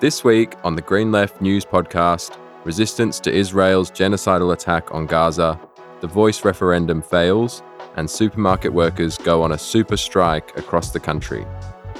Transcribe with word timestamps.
This 0.00 0.22
week 0.22 0.54
on 0.62 0.76
the 0.76 0.82
Green 0.82 1.10
Left 1.10 1.40
News 1.40 1.64
podcast, 1.64 2.38
resistance 2.62 3.18
to 3.18 3.32
Israel's 3.32 3.90
genocidal 3.90 4.52
attack 4.52 4.94
on 4.94 5.06
Gaza, 5.06 5.58
the 6.00 6.06
voice 6.06 6.44
referendum 6.44 7.02
fails, 7.02 7.64
and 7.96 8.08
supermarket 8.08 8.72
workers 8.72 9.18
go 9.18 9.42
on 9.42 9.50
a 9.50 9.58
super 9.58 9.96
strike 9.96 10.56
across 10.56 10.92
the 10.92 11.00
country. 11.00 11.44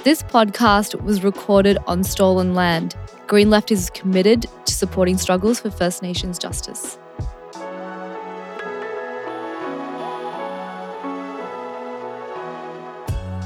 This 0.05 0.23
podcast 0.23 1.01
was 1.03 1.25
recorded 1.25 1.77
on 1.87 2.05
stolen 2.05 2.55
land. 2.55 2.95
Green 3.27 3.49
Left 3.49 3.69
is 3.69 3.89
committed 3.89 4.45
to 4.63 4.73
supporting 4.73 5.17
struggles 5.17 5.59
for 5.59 5.69
First 5.69 6.01
Nations 6.01 6.39
justice. 6.39 6.97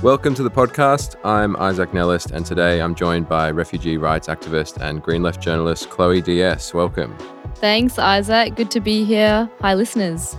Welcome 0.03 0.33
to 0.35 0.43
the 0.43 0.51
podcast. 0.51 1.15
I'm 1.23 1.55
Isaac 1.55 1.91
Nellist, 1.91 2.31
and 2.31 2.45
today 2.45 2.81
I'm 2.81 2.93
joined 2.93 3.29
by 3.29 3.49
refugee 3.51 3.95
rights 3.95 4.27
activist 4.27 4.81
and 4.81 5.01
Green 5.01 5.23
Left 5.23 5.41
journalist 5.41 5.89
Chloe 5.89 6.19
DS. 6.21 6.73
Welcome. 6.73 7.17
Thanks, 7.55 7.97
Isaac. 7.97 8.57
Good 8.57 8.69
to 8.71 8.81
be 8.81 9.05
here. 9.05 9.49
Hi, 9.61 9.73
listeners. 9.75 10.35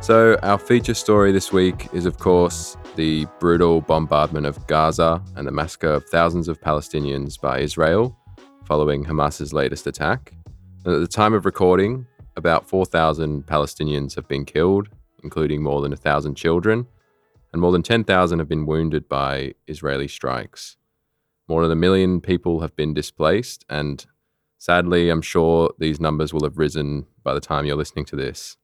So, 0.00 0.38
our 0.42 0.56
feature 0.56 0.94
story 0.94 1.30
this 1.30 1.52
week 1.52 1.88
is, 1.92 2.06
of 2.06 2.16
course, 2.20 2.78
the 2.96 3.26
brutal 3.38 3.82
bombardment 3.82 4.46
of 4.46 4.66
Gaza 4.66 5.22
and 5.36 5.46
the 5.46 5.52
massacre 5.52 5.92
of 5.92 6.06
thousands 6.06 6.48
of 6.48 6.58
Palestinians 6.62 7.38
by 7.38 7.58
Israel 7.58 8.16
following 8.64 9.04
Hamas's 9.04 9.52
latest 9.52 9.86
attack. 9.88 10.32
And 10.86 10.94
at 10.94 11.00
the 11.00 11.06
time 11.06 11.34
of 11.34 11.44
recording, 11.44 12.06
about 12.34 12.66
4,000 12.66 13.44
Palestinians 13.46 14.14
have 14.14 14.26
been 14.26 14.46
killed, 14.46 14.88
including 15.22 15.62
more 15.62 15.82
than 15.82 15.90
1,000 15.90 16.34
children 16.34 16.86
and 17.52 17.60
more 17.60 17.72
than 17.72 17.82
10,000 17.82 18.38
have 18.38 18.48
been 18.48 18.66
wounded 18.66 19.08
by 19.08 19.54
Israeli 19.66 20.08
strikes. 20.08 20.76
More 21.48 21.62
than 21.62 21.72
a 21.72 21.76
million 21.76 22.20
people 22.20 22.60
have 22.60 22.76
been 22.76 22.94
displaced, 22.94 23.64
and 23.68 24.06
sadly, 24.58 25.10
I'm 25.10 25.22
sure 25.22 25.72
these 25.78 26.00
numbers 26.00 26.32
will 26.32 26.44
have 26.44 26.58
risen 26.58 27.06
by 27.22 27.34
the 27.34 27.40
time 27.40 27.66
you're 27.66 27.76
listening 27.76 28.04
to 28.06 28.16
this. 28.16 28.56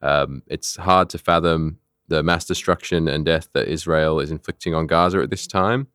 Um, 0.00 0.42
it's 0.46 0.76
hard 0.76 1.08
to 1.10 1.18
fathom 1.18 1.78
the 2.08 2.22
mass 2.22 2.44
destruction 2.44 3.08
and 3.08 3.24
death 3.24 3.48
that 3.54 3.68
Israel 3.68 4.20
is 4.20 4.30
inflicting 4.30 4.74
on 4.74 4.86
Gaza 4.86 5.20
at 5.20 5.30
this 5.30 5.46
time. 5.46 5.88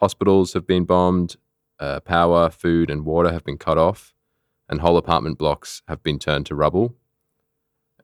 Hospitals 0.00 0.52
have 0.52 0.66
been 0.66 0.84
bombed, 0.84 1.36
uh, 1.80 2.00
power, 2.00 2.50
food, 2.50 2.90
and 2.90 3.04
water 3.04 3.32
have 3.32 3.44
been 3.44 3.58
cut 3.58 3.78
off, 3.78 4.14
and 4.68 4.80
whole 4.80 4.96
apartment 4.96 5.38
blocks 5.38 5.82
have 5.88 6.02
been 6.02 6.18
turned 6.18 6.46
to 6.46 6.54
rubble. 6.54 6.94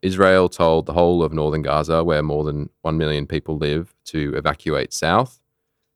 Israel 0.03 0.49
told 0.49 0.87
the 0.87 0.93
whole 0.93 1.23
of 1.23 1.33
northern 1.33 1.63
Gaza, 1.63 2.03
where 2.03 2.23
more 2.23 2.45
than 2.45 2.69
1 2.83 2.97
million 2.99 3.27
people 3.27 3.57
live, 3.57 3.95
to 4.07 4.35
evacuate 4.37 4.93
south, 4.93 5.41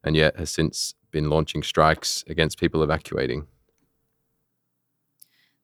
and 0.04 0.16
yet 0.16 0.36
has 0.38 0.48
since 0.48 0.94
been 1.10 1.28
launching 1.28 1.62
strikes 1.62 2.24
against 2.28 2.58
people 2.58 2.82
evacuating. 2.82 3.46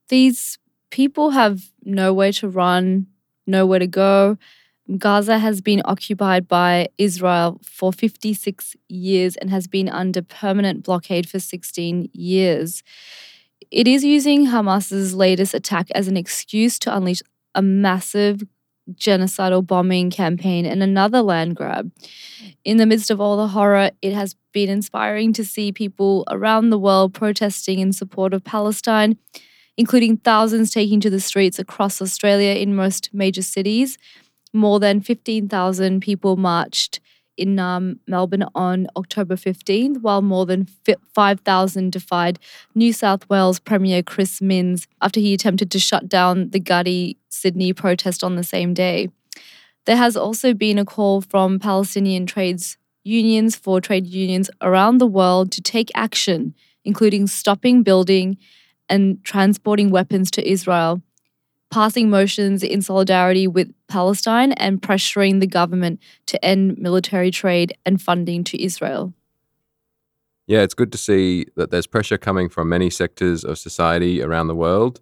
These 0.09 0.59
people 0.91 1.31
have 1.31 1.70
nowhere 1.85 2.33
to 2.33 2.48
run, 2.48 3.07
nowhere 3.47 3.79
to 3.79 3.87
go. 3.87 4.37
Gaza 4.98 5.39
has 5.39 5.61
been 5.61 5.81
occupied 5.85 6.48
by 6.48 6.89
Israel 6.98 7.61
for 7.63 7.93
56 7.93 8.77
years 8.89 9.37
and 9.37 9.51
has 9.51 9.69
been 9.69 9.89
under 9.89 10.20
permanent 10.20 10.83
blockade 10.83 11.29
for 11.29 11.39
16 11.39 12.11
years. 12.13 12.83
It 13.70 13.89
is 13.89 14.05
using 14.05 14.47
Hamas's 14.47 15.15
latest 15.15 15.55
attack 15.55 15.91
as 15.93 16.09
an 16.09 16.17
excuse 16.17 16.79
to 16.81 16.95
unleash 16.95 17.23
a 17.55 17.62
massive 17.62 18.42
genocidal 18.95 19.67
bombing 19.67 20.11
campaign 20.11 20.67
and 20.67 20.83
another 20.83 21.22
land 21.22 21.56
grab. 21.56 21.91
In 22.64 22.77
the 22.77 22.86
midst 22.86 23.11
of 23.11 23.20
all 23.20 23.36
the 23.36 23.48
horror, 23.48 23.91
it 24.03 24.12
has 24.12 24.36
been 24.53 24.69
inspiring 24.69 25.33
to 25.34 25.45
see 25.45 25.73
people 25.73 26.25
around 26.30 26.70
the 26.70 26.78
world 26.78 27.14
protesting 27.14 27.78
in 27.78 27.92
support 27.92 28.34
of 28.34 28.45
Palestine, 28.45 29.17
including 29.77 30.17
thousands 30.19 30.70
taking 30.70 31.00
to 31.00 31.11
the 31.11 31.20
streets 31.20 31.58
across 31.58 32.03
Australia 32.03 32.55
in 32.55 32.75
most 32.75 33.11
major 33.12 33.42
cities. 33.42 33.98
More 34.52 34.79
than 34.79 35.01
15,000 35.01 36.01
people 36.01 36.36
marched 36.36 37.01
in 37.37 37.59
um, 37.59 37.98
Melbourne 38.07 38.45
on 38.55 38.87
October 38.97 39.37
15th, 39.37 40.01
while 40.01 40.23
more 40.23 40.47
than 40.47 40.67
5,000 41.15 41.93
defied 41.93 42.39
New 42.75 42.93
South 42.93 43.29
Wales 43.29 43.59
Premier 43.59 44.03
Chris 44.03 44.41
Minns 44.41 44.87
after 45.01 45.20
he 45.20 45.35
attempted 45.35 45.71
to 45.71 45.79
shut 45.79 46.09
down 46.09 46.51
the 46.51 46.61
Gadi 46.61 47.19
Sydney 47.29 47.73
protest 47.73 48.23
on 48.23 48.37
the 48.37 48.45
same 48.45 48.75
day. 48.75 49.09
There 49.85 49.97
has 49.97 50.17
also 50.17 50.55
been 50.55 50.79
a 50.79 50.85
call 50.85 51.23
from 51.23 51.59
Palestinian 51.59 52.27
trades 52.27 52.77
unions 53.05 53.57
for 53.57 53.81
trade 53.81 54.07
unions 54.07 54.48
around 54.61 54.98
the 54.98 55.07
world 55.07 55.51
to 55.53 55.61
take 55.61 55.91
action, 55.95 56.55
including 56.85 57.27
stopping 57.27 57.83
building 57.83 58.37
and 58.89 59.23
transporting 59.25 59.91
weapons 59.91 60.31
to 60.31 60.48
Israel 60.48 61.03
passing 61.73 62.11
motions 62.11 62.63
in 62.63 62.83
solidarity 62.83 63.49
with 63.49 63.73
Palestine 63.89 64.53
and 64.53 64.81
pressuring 64.81 65.41
the 65.41 65.47
government 65.47 65.99
to 66.27 66.43
end 66.45 66.77
military 66.79 67.31
trade 67.31 67.77
and 67.87 68.01
funding 68.01 68.45
to 68.45 68.63
Israel. 68.63 69.15
Yeah, 70.47 70.61
it's 70.61 70.75
good 70.75 70.93
to 70.93 70.99
see 70.99 71.47
that 71.57 71.71
there's 71.71 71.87
pressure 71.87 72.19
coming 72.19 72.51
from 72.51 72.69
many 72.69 72.91
sectors 72.91 73.43
of 73.43 73.59
society 73.59 74.23
around 74.23 74.49
the 74.49 74.55
world. 74.55 75.01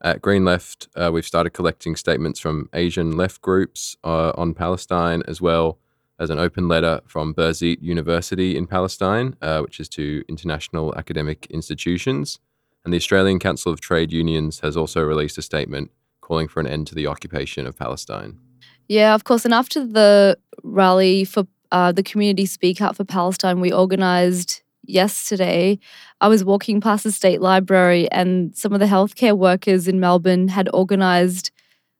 At 0.00 0.22
Green 0.22 0.44
Left, 0.46 0.88
uh, 0.96 1.10
we've 1.12 1.26
started 1.26 1.50
collecting 1.50 1.94
statements 1.94 2.40
from 2.40 2.70
Asian 2.72 3.16
left 3.16 3.42
groups 3.42 3.96
uh, 4.02 4.32
on 4.34 4.54
Palestine, 4.54 5.22
as 5.28 5.42
well 5.42 5.78
as 6.18 6.30
an 6.30 6.38
open 6.38 6.68
letter 6.68 7.00
from 7.06 7.34
Birzeit 7.34 7.82
University 7.82 8.56
in 8.56 8.66
Palestine, 8.66 9.36
uh, 9.42 9.60
which 9.60 9.78
is 9.78 9.88
to 9.90 10.24
international 10.26 10.94
academic 10.96 11.46
institutions. 11.50 12.38
And 12.84 12.94
the 12.94 12.96
Australian 12.96 13.38
Council 13.40 13.72
of 13.72 13.80
Trade 13.80 14.12
Unions 14.12 14.60
has 14.60 14.76
also 14.76 15.02
released 15.02 15.36
a 15.36 15.42
statement 15.42 15.90
calling 16.28 16.46
for 16.46 16.60
an 16.60 16.66
end 16.66 16.86
to 16.86 16.94
the 16.94 17.06
occupation 17.06 17.66
of 17.66 17.76
Palestine. 17.76 18.38
Yeah, 18.86 19.14
of 19.14 19.24
course. 19.24 19.46
And 19.46 19.54
after 19.54 19.86
the 19.86 20.38
rally 20.62 21.24
for 21.24 21.46
uh, 21.72 21.90
the 21.92 22.02
community 22.02 22.44
Speak 22.44 22.82
Out 22.82 22.96
for 22.96 23.04
Palestine, 23.04 23.60
we 23.60 23.72
organized 23.72 24.60
yesterday. 24.84 25.78
I 26.20 26.28
was 26.28 26.44
walking 26.44 26.80
past 26.82 27.04
the 27.04 27.12
state 27.12 27.40
library, 27.40 28.10
and 28.12 28.54
some 28.54 28.74
of 28.74 28.80
the 28.80 28.86
healthcare 28.86 29.36
workers 29.36 29.88
in 29.88 30.00
Melbourne 30.00 30.48
had 30.48 30.68
organized 30.74 31.50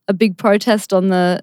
a 0.09 0.15
big 0.15 0.37
protest 0.37 0.93
on 0.93 1.09
the 1.09 1.43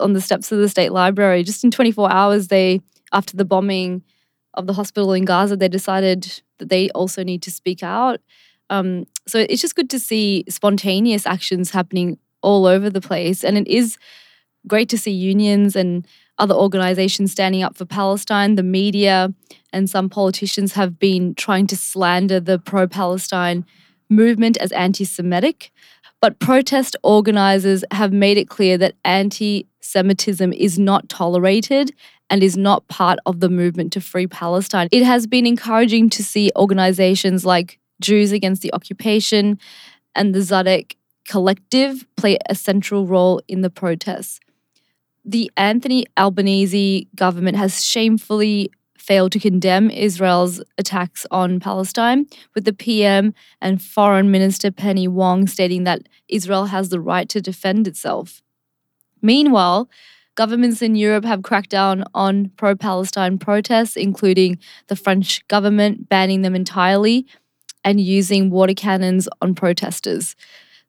on 0.00 0.14
the 0.14 0.20
steps 0.20 0.50
of 0.50 0.58
the 0.58 0.68
state 0.68 0.92
library. 0.92 1.44
Just 1.44 1.62
in 1.62 1.70
24 1.70 2.10
hours, 2.10 2.48
they 2.48 2.80
after 3.12 3.36
the 3.36 3.44
bombing 3.44 4.02
of 4.54 4.66
the 4.66 4.72
hospital 4.72 5.12
in 5.12 5.24
Gaza, 5.24 5.56
they 5.56 5.68
decided 5.68 6.42
that 6.58 6.68
they 6.68 6.90
also 6.90 7.22
need 7.22 7.42
to 7.42 7.50
speak 7.50 7.82
out. 7.82 8.20
Um, 8.70 9.06
so 9.26 9.38
it's 9.38 9.60
just 9.60 9.76
good 9.76 9.90
to 9.90 9.98
see 9.98 10.44
spontaneous 10.48 11.26
actions 11.26 11.70
happening 11.70 12.18
all 12.44 12.66
over 12.66 12.90
the 12.90 13.00
place. 13.00 13.42
And 13.42 13.56
it 13.56 13.66
is 13.66 13.98
great 14.66 14.88
to 14.90 14.98
see 14.98 15.10
unions 15.10 15.74
and 15.74 16.06
other 16.38 16.54
organizations 16.54 17.32
standing 17.32 17.62
up 17.62 17.76
for 17.76 17.84
Palestine. 17.84 18.56
The 18.56 18.62
media 18.62 19.32
and 19.72 19.88
some 19.88 20.08
politicians 20.08 20.72
have 20.74 20.98
been 20.98 21.34
trying 21.34 21.66
to 21.68 21.76
slander 21.76 22.40
the 22.40 22.58
pro 22.58 22.86
Palestine 22.86 23.64
movement 24.08 24.56
as 24.58 24.72
anti 24.72 25.04
Semitic. 25.04 25.72
But 26.20 26.38
protest 26.38 26.96
organizers 27.02 27.84
have 27.90 28.12
made 28.12 28.38
it 28.38 28.48
clear 28.48 28.78
that 28.78 28.94
anti 29.04 29.66
Semitism 29.80 30.52
is 30.54 30.78
not 30.78 31.08
tolerated 31.08 31.92
and 32.30 32.42
is 32.42 32.56
not 32.56 32.88
part 32.88 33.18
of 33.26 33.40
the 33.40 33.50
movement 33.50 33.92
to 33.92 34.00
free 34.00 34.26
Palestine. 34.26 34.88
It 34.90 35.02
has 35.02 35.26
been 35.26 35.46
encouraging 35.46 36.08
to 36.10 36.24
see 36.24 36.50
organizations 36.56 37.44
like 37.44 37.78
Jews 38.00 38.32
Against 38.32 38.62
the 38.62 38.72
Occupation 38.72 39.58
and 40.14 40.34
the 40.34 40.38
Tzedek 40.38 40.96
collective 41.28 42.06
play 42.16 42.38
a 42.48 42.54
central 42.54 43.06
role 43.06 43.40
in 43.48 43.62
the 43.62 43.70
protests. 43.70 44.40
The 45.24 45.50
Anthony 45.56 46.04
Albanese 46.16 47.08
government 47.16 47.56
has 47.56 47.82
shamefully 47.82 48.70
failed 48.98 49.32
to 49.32 49.38
condemn 49.38 49.90
Israel's 49.90 50.62
attacks 50.78 51.26
on 51.30 51.60
Palestine, 51.60 52.26
with 52.54 52.64
the 52.64 52.72
PM 52.72 53.34
and 53.60 53.82
Foreign 53.82 54.30
Minister 54.30 54.70
Penny 54.70 55.06
Wong 55.06 55.46
stating 55.46 55.84
that 55.84 56.08
Israel 56.28 56.66
has 56.66 56.88
the 56.88 57.00
right 57.00 57.28
to 57.28 57.40
defend 57.40 57.86
itself. 57.86 58.42
Meanwhile, 59.20 59.90
governments 60.36 60.80
in 60.80 60.94
Europe 60.96 61.24
have 61.24 61.42
cracked 61.42 61.70
down 61.70 62.04
on 62.14 62.50
pro 62.56 62.74
Palestine 62.74 63.38
protests, 63.38 63.96
including 63.96 64.58
the 64.86 64.96
French 64.96 65.46
government 65.48 66.08
banning 66.08 66.42
them 66.42 66.54
entirely 66.54 67.26
and 67.84 68.00
using 68.00 68.50
water 68.50 68.74
cannons 68.74 69.28
on 69.42 69.54
protesters. 69.54 70.34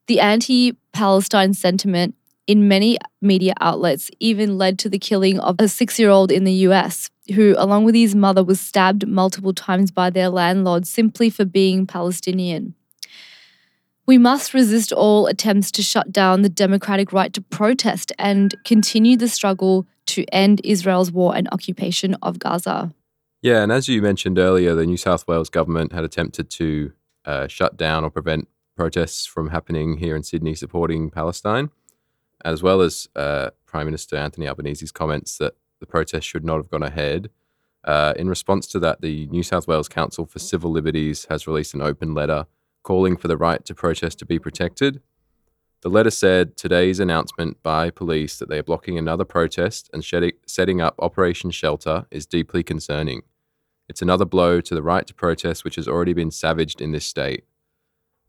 The 0.07 0.19
anti 0.19 0.73
Palestine 0.93 1.53
sentiment 1.53 2.15
in 2.47 2.67
many 2.67 2.97
media 3.21 3.53
outlets 3.59 4.11
even 4.19 4.57
led 4.57 4.77
to 4.79 4.89
the 4.89 4.99
killing 4.99 5.39
of 5.39 5.55
a 5.59 5.67
six 5.67 5.97
year 5.97 6.09
old 6.09 6.31
in 6.31 6.43
the 6.43 6.53
US, 6.69 7.09
who, 7.33 7.55
along 7.57 7.85
with 7.85 7.95
his 7.95 8.13
mother, 8.13 8.43
was 8.43 8.59
stabbed 8.59 9.07
multiple 9.07 9.53
times 9.53 9.91
by 9.91 10.09
their 10.09 10.29
landlord 10.29 10.85
simply 10.85 11.29
for 11.29 11.45
being 11.45 11.87
Palestinian. 11.87 12.75
We 14.05 14.19
must 14.19 14.53
resist 14.53 14.91
all 14.91 15.25
attempts 15.25 15.71
to 15.71 15.81
shut 15.81 16.11
down 16.11 16.43
the 16.43 16.49
democratic 16.49 17.11
right 17.11 17.33
to 17.33 17.41
protest 17.41 18.11
and 18.19 18.53
continue 18.63 19.17
the 19.17 19.27
struggle 19.27 19.87
to 20.07 20.25
end 20.31 20.61
Israel's 20.63 21.11
war 21.11 21.35
and 21.35 21.49
occupation 21.51 22.15
of 22.21 22.37
Gaza. 22.37 22.93
Yeah, 23.41 23.63
and 23.63 23.71
as 23.71 23.87
you 23.87 24.03
mentioned 24.03 24.37
earlier, 24.37 24.75
the 24.75 24.85
New 24.85 24.97
South 24.97 25.27
Wales 25.27 25.49
government 25.49 25.91
had 25.91 26.03
attempted 26.03 26.51
to 26.51 26.93
uh, 27.25 27.47
shut 27.47 27.77
down 27.77 28.03
or 28.03 28.11
prevent 28.11 28.47
protests 28.75 29.25
from 29.25 29.49
happening 29.49 29.97
here 29.97 30.15
in 30.15 30.23
Sydney 30.23 30.55
supporting 30.55 31.09
Palestine, 31.09 31.69
as 32.43 32.61
well 32.61 32.81
as 32.81 33.07
uh, 33.15 33.51
Prime 33.65 33.85
Minister 33.85 34.17
Anthony 34.17 34.47
Albanese's 34.47 34.91
comments 34.91 35.37
that 35.37 35.53
the 35.79 35.85
protest 35.85 36.27
should 36.27 36.45
not 36.45 36.57
have 36.57 36.69
gone 36.69 36.83
ahead. 36.83 37.29
Uh, 37.83 38.13
in 38.17 38.27
response 38.27 38.67
to 38.67 38.79
that, 38.79 39.01
the 39.01 39.27
New 39.27 39.43
South 39.43 39.67
Wales 39.67 39.87
Council 39.87 40.25
for 40.25 40.39
Civil 40.39 40.71
Liberties 40.71 41.27
has 41.29 41.47
released 41.47 41.73
an 41.73 41.81
open 41.81 42.13
letter 42.13 42.47
calling 42.83 43.17
for 43.17 43.27
the 43.27 43.37
right 43.37 43.63
to 43.65 43.73
protest 43.73 44.19
to 44.19 44.25
be 44.25 44.39
protected. 44.39 45.01
The 45.81 45.89
letter 45.89 46.09
said 46.09 46.57
today's 46.57 46.99
announcement 46.99 47.61
by 47.61 47.91
police 47.91 48.39
that 48.39 48.49
they 48.49 48.57
are 48.57 48.63
blocking 48.63 48.97
another 48.97 49.25
protest 49.25 49.89
and 49.93 50.03
setting 50.47 50.81
up 50.81 50.95
Operation 50.97 51.51
Shelter 51.51 52.07
is 52.09 52.25
deeply 52.25 52.63
concerning. 52.63 53.21
It's 53.87 54.01
another 54.01 54.25
blow 54.25 54.61
to 54.61 54.73
the 54.73 54.81
right 54.81 55.05
to 55.05 55.13
protest, 55.13 55.63
which 55.63 55.75
has 55.75 55.87
already 55.87 56.13
been 56.13 56.31
savaged 56.31 56.81
in 56.81 56.91
this 56.91 57.05
state. 57.05 57.43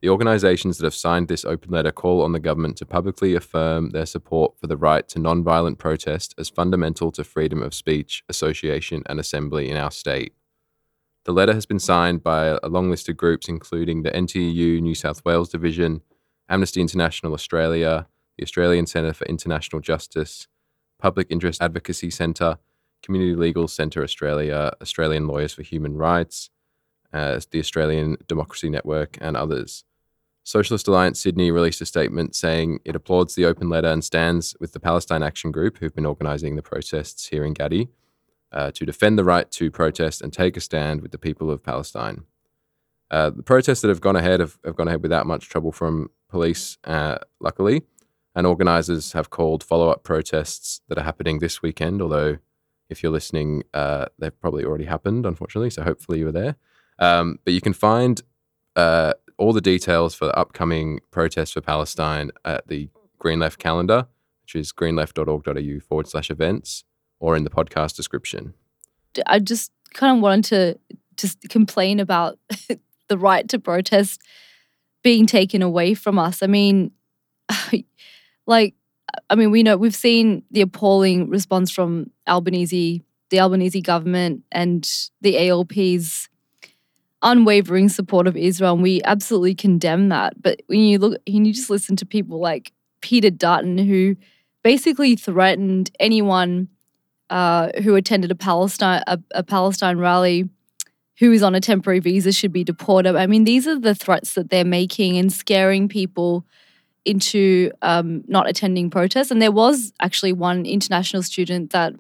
The 0.03 0.11
organisations 0.11 0.77
that 0.77 0.85
have 0.85 0.95
signed 0.95 1.29
this 1.29 1.45
open 1.45 1.71
letter 1.71 1.91
call 1.91 2.23
on 2.23 2.33
the 2.33 2.39
government 2.39 2.77
to 2.79 2.87
publicly 2.87 3.35
affirm 3.35 3.91
their 3.91 4.05
support 4.05 4.59
for 4.59 4.67
the 4.67 4.77
right 4.77 5.09
to 5.09 5.19
non-violent 5.19 5.79
protest 5.79 6.35
as 6.39 6.51
fundamental 6.51 7.11
to 7.13 7.25
freedom 7.25 7.63
of 7.63 7.73
speech, 7.73 8.23
association, 8.29 9.03
and 9.07 9.19
assembly 9.19 9.71
in 9.71 9.77
our 9.77 9.91
state. 9.91 10.35
The 11.25 11.33
letter 11.33 11.55
has 11.55 11.67
been 11.67 11.81
signed 11.81 12.23
by 12.23 12.59
a 12.63 12.69
long 12.69 12.91
list 12.91 13.09
of 13.09 13.17
groups, 13.17 13.49
including 13.49 14.03
the 14.03 14.11
NTU 14.11 14.81
New 14.81 14.95
South 14.95 15.25
Wales 15.25 15.49
Division, 15.49 16.03
Amnesty 16.49 16.81
International 16.81 17.33
Australia, 17.33 18.07
the 18.37 18.45
Australian 18.45 18.87
Centre 18.87 19.15
for 19.15 19.25
International 19.25 19.81
Justice, 19.81 20.47
Public 20.99 21.27
Interest 21.31 21.61
Advocacy 21.61 22.11
Centre, 22.11 22.59
Community 23.03 23.35
Legal 23.35 23.67
Centre 23.67 24.03
Australia, 24.03 24.73
Australian 24.81 25.27
Lawyers 25.27 25.55
for 25.55 25.63
Human 25.63 25.97
Rights, 25.97 26.51
uh, 27.13 27.41
the 27.51 27.59
Australian 27.59 28.17
Democracy 28.27 28.71
Network, 28.71 29.19
and 29.21 29.37
others. 29.37 29.85
Socialist 30.45 30.87
Alliance 30.87 31.19
Sydney 31.21 31.51
released 31.51 31.81
a 31.81 31.87
statement 31.87 32.37
saying 32.37 32.79
it 32.85 32.95
applauds 32.95 33.35
the 33.35 33.45
open 33.45 33.69
letter 33.69 33.89
and 33.89 34.05
stands 34.05 34.55
with 34.61 34.73
the 34.73 34.79
Palestine 34.79 35.23
Action 35.23 35.51
Group, 35.51 35.79
who've 35.79 35.95
been 35.95 36.07
organising 36.07 36.55
the 36.55 36.63
protests 36.63 37.29
here 37.29 37.45
in 37.45 37.53
Gadi, 37.53 37.89
uh, 38.53 38.71
to 38.73 38.87
defend 38.87 39.19
the 39.19 39.25
right 39.25 39.51
to 39.51 39.73
protest 39.73 40.23
and 40.23 40.33
take 40.33 40.57
a 40.57 40.61
stand 40.61 41.03
with 41.03 41.11
the 41.11 41.19
people 41.19 41.51
of 41.51 41.65
Palestine. 41.65 42.25
Uh, 43.11 43.31
the 43.31 43.43
protests 43.43 43.81
that 43.81 43.89
have 43.89 44.01
gone 44.01 44.15
ahead 44.15 44.39
have, 44.39 44.59
have, 44.65 44.77
gone 44.77 44.89
ahead 44.89 45.03
without 45.03 45.27
much 45.27 45.49
trouble 45.49 45.73
from 45.73 46.11
police, 46.29 46.79
uh, 46.85 47.19
luckily, 47.41 47.83
and 48.35 48.47
organisers 48.47 49.13
have 49.13 49.31
called 49.31 49.65
follow 49.65 49.89
up 49.89 50.05
protests 50.05 50.81
that 50.89 50.99
are 50.99 51.05
happening 51.05 51.39
this 51.39 51.61
weekend, 51.61 52.01
although 52.01 52.39
if 52.89 53.03
you're 53.03 53.13
listening, 53.13 53.65
uh, 53.75 54.07
they've 54.19 54.39
probably 54.41 54.65
already 54.65 54.85
happened, 54.85 55.27
unfortunately, 55.27 55.71
so 55.71 55.83
hopefully 55.83 56.21
you 56.21 56.27
were 56.27 56.33
there. 56.33 56.57
Um, 56.99 57.39
but 57.45 57.53
you 57.53 57.61
can 57.61 57.73
find 57.73 58.23
uh, 58.75 59.15
all 59.39 59.53
the 59.53 59.61
details 59.61 60.15
for 60.15 60.27
the 60.27 60.37
upcoming 60.37 61.01
protests 61.11 61.53
for 61.53 61.61
Palestine 61.61 62.31
at 62.45 62.67
the 62.69 62.89
Green 63.19 63.39
Left 63.39 63.59
calendar, 63.59 64.07
which 64.43 64.55
is 64.55 64.73
greenleft.org.au 64.73 65.81
forward 65.81 66.09
slash 66.09 66.31
events, 66.31 66.85
or 67.21 67.37
in 67.37 67.45
the 67.45 67.51
podcast 67.51 67.97
description. 67.97 68.55
I 69.27 69.39
just 69.39 69.73
kind 69.95 70.17
of 70.17 70.23
wanted 70.23 70.45
to 70.45 70.79
just 71.17 71.41
complain 71.49 72.01
about 72.01 72.39
the 73.09 73.19
right 73.19 73.49
to 73.49 73.59
protest 73.59 74.21
being 75.03 75.27
taken 75.27 75.63
away 75.63 75.95
from 75.95 76.19
us. 76.19 76.43
I 76.43 76.47
mean, 76.47 76.91
like, 78.47 78.75
I 79.31 79.35
mean, 79.35 79.51
we 79.51 79.63
know 79.63 79.77
we've 79.77 79.95
seen 79.95 80.43
the 80.51 80.63
appalling 80.63 81.31
response 81.31 81.71
from 81.71 82.11
Albanese, 82.27 83.03
the 83.31 83.41
Albanese 83.41 83.81
government, 83.81 84.43
and 84.53 84.89
the 85.21 85.49
ALP's 85.49 86.29
unwavering 87.23 87.89
support 87.89 88.27
of 88.27 88.37
Israel, 88.37 88.75
and 88.75 88.83
we 88.83 89.03
absolutely 89.05 89.55
condemn 89.55 90.09
that. 90.11 90.41
But 90.41 90.63
when 90.67 90.81
you 90.81 90.99
look, 90.99 91.21
when 91.27 91.45
you 91.45 91.53
just 91.53 91.71
listen 91.71 91.97
to 91.97 92.07
people 92.07 92.41
like 92.41 92.73
Peter 93.01 93.31
Dutton, 93.31 93.79
who 93.79 94.17
basically 94.63 95.17
threatened 95.17 95.91
anyone 96.01 96.69
uh, 97.31 97.71
who 97.83 97.95
attended 97.95 98.31
a 98.31 98.35
Palestine 98.35 99.03
a, 99.07 99.19
a 99.33 99.43
Palestine 99.43 99.99
rally 99.99 100.49
who 101.19 101.33
is 101.33 101.43
on 101.43 101.55
a 101.55 101.61
temporary 101.61 101.99
visa 101.99 102.31
should 102.31 102.53
be 102.53 102.63
deported. 102.63 103.17
I 103.17 103.27
mean, 103.27 103.45
these 103.45 103.67
are 103.67 103.79
the 103.79 103.95
threats 103.95 104.35
that 104.35 104.51
they're 104.51 104.67
making 104.67 105.17
and 105.17 105.33
scaring 105.33 105.89
people 105.89 106.45
into 107.07 107.71
um, 107.81 108.23
not 108.27 108.47
attending 108.49 108.91
protests. 108.91 109.31
And 109.31 109.41
there 109.41 109.53
was 109.53 109.95
actually 110.01 110.35
one 110.35 110.67
international 110.67 111.23
student 111.23 111.71
that 111.71 111.95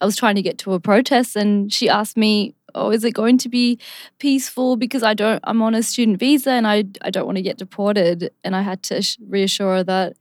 I 0.00 0.04
was 0.04 0.16
trying 0.16 0.34
to 0.34 0.42
get 0.42 0.58
to 0.58 0.72
a 0.72 0.80
protest, 0.80 1.36
and 1.36 1.72
she 1.72 1.88
asked 1.88 2.16
me, 2.16 2.55
"Oh, 2.76 2.90
is 2.90 3.04
it 3.04 3.12
going 3.12 3.38
to 3.38 3.48
be 3.48 3.78
peaceful? 4.18 4.76
Because 4.76 5.02
I 5.02 5.14
don't, 5.14 5.40
I'm 5.44 5.62
on 5.62 5.74
a 5.74 5.82
student 5.82 6.18
visa, 6.18 6.50
and 6.50 6.66
I 6.66 6.84
I 7.02 7.10
don't 7.10 7.26
want 7.26 7.36
to 7.36 7.42
get 7.42 7.58
deported." 7.58 8.30
And 8.44 8.54
I 8.56 8.62
had 8.62 8.82
to 8.84 9.02
reassure 9.28 9.76
her 9.76 9.84
that 9.84 10.16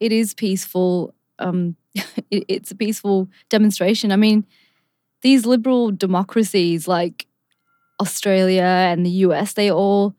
it 0.00 0.12
is 0.12 0.34
peaceful. 0.34 1.14
Um, 1.38 1.76
it, 2.30 2.44
it's 2.48 2.70
a 2.70 2.76
peaceful 2.76 3.28
demonstration. 3.48 4.12
I 4.12 4.16
mean, 4.16 4.44
these 5.22 5.46
liberal 5.46 5.90
democracies 5.90 6.88
like 6.88 7.26
Australia 8.00 8.62
and 8.62 9.04
the 9.04 9.10
US, 9.10 9.52
they 9.52 9.70
all 9.70 10.14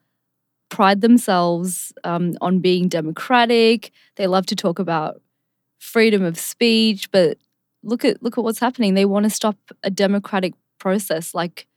pride 0.70 1.02
themselves 1.02 1.92
um, 2.04 2.36
on 2.42 2.60
being 2.60 2.88
democratic. 2.88 3.92
They 4.16 4.28
love 4.28 4.46
to 4.48 4.56
talk 4.56 4.80
about 4.80 5.22
freedom 5.80 6.24
of 6.24 6.40
speech, 6.40 7.12
but 7.12 7.38
look 7.84 8.06
at 8.06 8.22
look 8.24 8.38
at 8.38 8.44
what's 8.44 8.60
happening. 8.60 8.94
They 8.94 9.06
want 9.06 9.26
to 9.26 9.30
stop 9.30 9.58
a 9.84 9.90
democratic 9.90 10.54
process, 10.80 11.34
like 11.34 11.68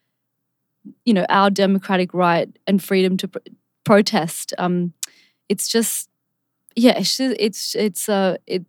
you 1.05 1.15
know 1.15 1.27
our 1.29 1.51
democratic 1.51 2.13
right 2.15 2.49
and 2.67 2.83
freedom 2.83 3.17
to 3.19 3.29
pr- 3.29 3.39
protest. 3.85 4.55
Um, 4.59 4.93
it's 5.49 5.69
just 5.69 6.09
yeah, 6.77 6.99
it's 6.99 7.21
it's 7.21 7.75
it's 7.75 8.09
uh 8.09 8.37
it 8.47 8.65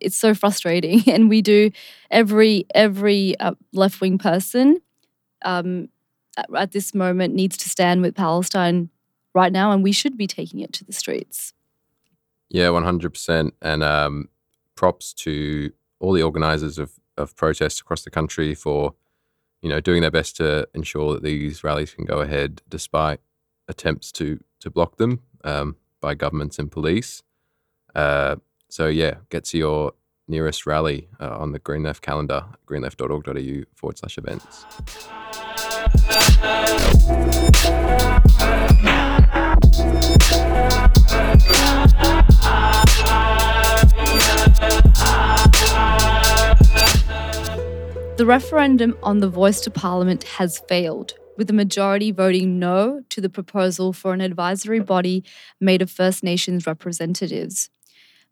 it's 0.00 0.16
so 0.16 0.34
frustrating, 0.34 1.02
and 1.06 1.28
we 1.28 1.42
do 1.42 1.70
every 2.10 2.66
every 2.74 3.38
uh, 3.40 3.54
left 3.72 4.00
wing 4.00 4.18
person 4.18 4.80
um, 5.44 5.88
at, 6.36 6.46
at 6.54 6.72
this 6.72 6.94
moment 6.94 7.34
needs 7.34 7.56
to 7.58 7.68
stand 7.68 8.02
with 8.02 8.14
Palestine 8.14 8.90
right 9.34 9.52
now, 9.52 9.72
and 9.72 9.82
we 9.82 9.92
should 9.92 10.16
be 10.16 10.26
taking 10.26 10.60
it 10.60 10.72
to 10.74 10.84
the 10.84 10.92
streets. 10.92 11.52
Yeah, 12.48 12.70
one 12.70 12.84
hundred 12.84 13.12
percent, 13.12 13.54
and 13.60 13.82
um, 13.82 14.28
props 14.74 15.12
to 15.14 15.72
all 15.98 16.12
the 16.12 16.22
organisers 16.22 16.78
of, 16.78 16.92
of 17.16 17.34
protests 17.36 17.80
across 17.80 18.02
the 18.02 18.10
country 18.10 18.54
for, 18.54 18.94
you 19.66 19.72
know, 19.72 19.80
doing 19.80 20.00
their 20.00 20.12
best 20.12 20.36
to 20.36 20.68
ensure 20.74 21.14
that 21.14 21.24
these 21.24 21.64
rallies 21.64 21.92
can 21.92 22.04
go 22.04 22.20
ahead 22.20 22.62
despite 22.68 23.18
attempts 23.66 24.12
to 24.12 24.38
to 24.60 24.70
block 24.70 24.96
them 24.96 25.22
um, 25.42 25.74
by 26.00 26.14
governments 26.14 26.60
and 26.60 26.70
police. 26.70 27.24
Uh, 27.92 28.36
so 28.68 28.86
yeah, 28.86 29.14
get 29.28 29.42
to 29.46 29.58
your 29.58 29.92
nearest 30.28 30.66
rally 30.66 31.08
uh, 31.18 31.36
on 31.36 31.50
the 31.50 31.58
Green 31.58 31.82
Left 31.82 32.00
calendar, 32.00 32.44
greenleft.org.au 32.64 33.64
forward 33.74 33.98
slash 33.98 34.18
events. 34.18 34.64
The 48.26 48.30
referendum 48.30 48.98
on 49.04 49.20
the 49.20 49.28
voice 49.28 49.60
to 49.60 49.70
Parliament 49.70 50.24
has 50.24 50.58
failed, 50.68 51.14
with 51.36 51.46
the 51.46 51.52
majority 51.52 52.10
voting 52.10 52.58
no 52.58 53.02
to 53.10 53.20
the 53.20 53.30
proposal 53.30 53.92
for 53.92 54.12
an 54.12 54.20
advisory 54.20 54.80
body 54.80 55.22
made 55.60 55.80
of 55.80 55.92
First 55.92 56.24
Nations 56.24 56.66
representatives. 56.66 57.70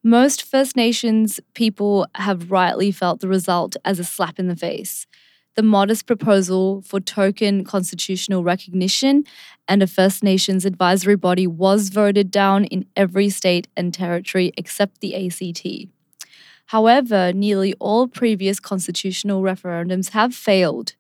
Most 0.03 0.43
First 0.43 0.75
Nations 0.75 1.39
people 1.55 2.09
have 2.17 2.51
rightly 2.51 2.91
felt 2.91 3.21
the 3.21 3.29
result 3.29 3.77
as 3.85 4.01
a 4.01 4.05
slap 4.05 4.41
in 4.41 4.49
the 4.49 4.57
face. 4.57 5.07
The 5.55 5.63
modest 5.63 6.07
proposal 6.07 6.83
for 6.83 6.99
token 6.99 7.63
constitutional 7.63 8.43
recognition 8.43 9.23
and 9.69 9.81
a 9.81 9.87
First 9.87 10.25
Nations 10.25 10.65
advisory 10.65 11.15
body 11.15 11.47
was 11.47 11.91
voted 11.91 12.33
down 12.33 12.65
in 12.65 12.85
every 12.97 13.31
state 13.31 13.69
and 13.77 13.95
territory 13.95 14.53
except 14.57 15.01
the 15.01 15.15
ACT. 15.15 15.65
However, 16.67 17.33
nearly 17.33 17.75
all 17.75 18.09
previous 18.09 18.59
constitutional 18.59 19.43
referendums 19.43 20.11
have 20.11 20.35
failed, 20.35 20.95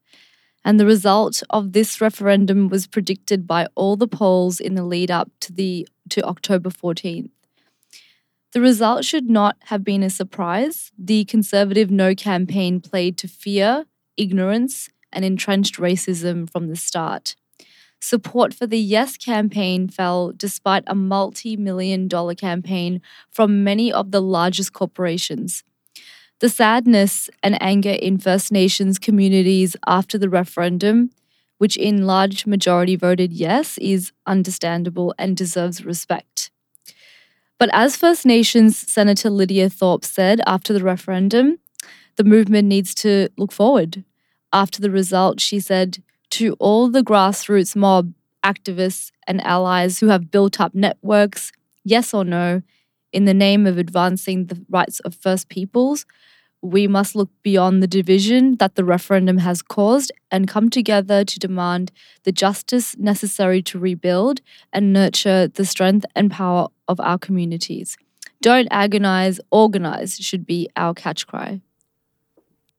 and 0.64 0.78
the 0.78 0.87
result 0.87 1.42
of 1.50 1.73
this 1.73 2.00
referendum 2.00 2.68
was 2.68 2.87
predicted 2.87 3.47
by 3.47 3.66
all 3.75 3.97
the 3.97 4.09
polls 4.09 4.61
in 4.61 4.75
the 4.75 4.85
lead 4.85 5.11
up 5.11 5.30
to 5.40 5.52
the 5.52 5.88
to 6.11 6.23
October 6.23 6.71
14th. 6.71 7.30
The 8.52 8.61
result 8.61 9.04
should 9.04 9.28
not 9.28 9.56
have 9.64 9.83
been 9.83 10.02
a 10.02 10.11
surprise. 10.11 10.92
The 10.97 11.25
Conservative 11.25 11.90
No 11.90 12.14
campaign 12.14 12.80
played 12.80 13.18
to 13.18 13.26
fear, 13.26 13.87
ignorance, 14.16 14.90
and 15.12 15.25
entrenched 15.25 15.76
racism 15.76 16.49
from 16.49 16.68
the 16.68 16.76
start. 16.76 17.35
Support 18.04 18.52
for 18.52 18.66
the 18.66 18.78
Yes 18.78 19.16
campaign 19.16 19.88
fell 19.88 20.32
despite 20.37 20.84
a 20.87 20.94
multi 20.94 21.56
million 21.56 22.06
dollar 22.06 22.34
campaign 22.34 23.00
from 23.30 23.64
many 23.64 23.92
of 23.92 24.11
the 24.11 24.20
largest 24.20 24.73
corporations. 24.73 25.64
The 26.40 26.49
sadness 26.49 27.30
and 27.42 27.56
anger 27.62 27.96
in 28.06 28.18
First 28.18 28.52
Nations 28.52 28.99
communities 28.99 29.76
after 29.87 30.18
the 30.18 30.28
referendum 30.28 31.11
which 31.58 31.76
in 31.76 32.06
large 32.06 32.46
majority 32.46 32.96
voted 32.96 33.32
yes, 33.32 33.78
is 33.78 34.12
understandable 34.26 35.14
and 35.18 35.37
deserves 35.37 35.84
respect. 35.84 36.50
But 37.58 37.70
as 37.73 37.96
First 37.96 38.26
Nations 38.26 38.76
Senator 38.76 39.30
Lydia 39.30 39.70
Thorpe 39.70 40.04
said 40.04 40.40
after 40.46 40.75
the 40.75 40.82
referendum, 40.82 41.58
the 42.16 42.25
movement 42.25 42.68
needs 42.68 42.94
to 42.96 43.28
look 43.38 43.52
forward. 43.52 44.04
After 44.52 44.80
the 44.80 44.90
result, 44.90 45.40
she 45.40 45.61
said, 45.61 46.02
to 46.31 46.54
all 46.59 46.90
the 46.90 47.02
grassroots 47.02 47.76
mob, 47.76 48.12
activists, 48.45 49.11
and 49.26 49.40
allies 49.43 49.99
who 49.99 50.09
have 50.09 50.31
built 50.31 50.61
up 50.61 50.75
networks, 50.75 51.52
yes 51.85 52.12
or 52.12 52.25
no, 52.25 52.62
in 53.12 53.25
the 53.25 53.35
name 53.35 53.66
of 53.66 53.78
advancing 53.78 54.47
the 54.47 54.61
rights 54.69 55.00
of 55.00 55.14
First 55.14 55.49
Peoples, 55.49 56.04
we 56.64 56.88
must 56.88 57.14
look 57.14 57.31
beyond 57.43 57.83
the 57.83 57.87
division 57.87 58.57
that 58.57 58.75
the 58.75 58.85
referendum 58.85 59.38
has 59.38 59.61
caused 59.61 60.11
and 60.31 60.49
come 60.49 60.71
together 60.71 61.23
to 61.23 61.38
demand 61.38 61.93
the 62.25 62.33
justice 62.33 62.97
necessary 62.97 63.62
to 63.62 63.78
rebuild 63.78 64.40
and 64.73 64.93
nurture 64.93 65.47
the 65.47 65.64
strength 65.64 66.07
and 66.16 66.31
power 66.31 66.69
of 66.88 66.99
our 67.00 67.19
communities. 67.19 67.97
Don't 68.40 68.69
agonize, 68.71 69.40
organize 69.50 70.16
should 70.16 70.47
be 70.47 70.69
our 70.75 70.95
catch 70.95 71.26
cry. 71.26 71.61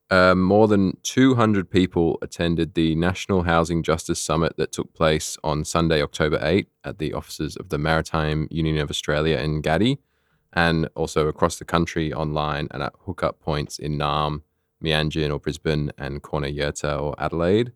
Uh, 0.08 0.36
more 0.36 0.68
than 0.68 0.96
200 1.02 1.68
people 1.68 2.18
attended 2.22 2.74
the 2.74 2.94
National 2.94 3.42
Housing 3.42 3.82
Justice 3.82 4.20
Summit 4.20 4.56
that 4.56 4.70
took 4.70 4.94
place 4.94 5.36
on 5.42 5.64
Sunday, 5.64 6.00
October 6.00 6.38
8, 6.40 6.68
at 6.84 6.98
the 6.98 7.12
offices 7.12 7.56
of 7.56 7.70
the 7.70 7.78
Maritime 7.78 8.46
Union 8.50 8.78
of 8.78 8.88
Australia 8.88 9.36
in 9.38 9.62
Gadi 9.62 9.98
and 10.52 10.88
also 10.94 11.26
across 11.26 11.58
the 11.58 11.64
country 11.64 12.12
online 12.12 12.68
and 12.70 12.82
at 12.82 12.94
hookup 13.00 13.40
points 13.40 13.78
in 13.78 13.98
Naarm, 13.98 14.42
Meanjin 14.82 15.30
or 15.30 15.40
Brisbane, 15.40 15.90
and 15.98 16.22
Kaurna 16.22 16.56
Yerta 16.56 17.00
or 17.00 17.14
Adelaide. 17.18 17.72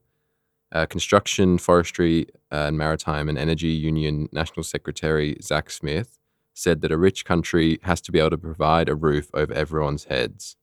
Uh, 0.73 0.87
Construction, 0.87 1.59
Forestry, 1.59 2.29
and 2.51 2.79
Maritime 2.79 3.29
and 3.29 3.37
Energy 3.37 3.69
Union 3.69 4.29
National 4.31 4.63
Secretary 4.63 5.37
Zach 5.43 5.69
Smith 5.69 6.19
said 6.55 6.81
that 6.81 6.93
a 6.93 6.97
rich 6.97 7.25
country 7.25 7.81
has 7.83 8.01
to 8.03 8.13
be 8.13 8.21
able 8.21 8.31
to 8.31 8.39
provide 8.39 8.89
a 8.89 8.95
roof 8.95 9.31
over 9.35 9.53
everyone's 9.53 10.05
heads. 10.05 10.57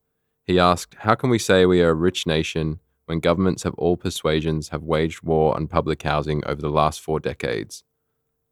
He 0.47 0.57
asked, 0.57 0.95
How 0.99 1.13
can 1.13 1.29
we 1.29 1.39
say 1.39 1.65
we 1.65 1.81
are 1.81 1.89
a 1.89 1.93
rich 1.93 2.25
nation 2.25 2.79
when 3.05 3.19
governments 3.19 3.65
of 3.65 3.73
all 3.73 3.97
persuasions 3.97 4.69
have 4.69 4.81
waged 4.81 5.21
war 5.21 5.53
on 5.53 5.67
public 5.67 6.01
housing 6.03 6.41
over 6.45 6.61
the 6.61 6.69
last 6.69 7.01
four 7.01 7.19
decades? 7.19 7.83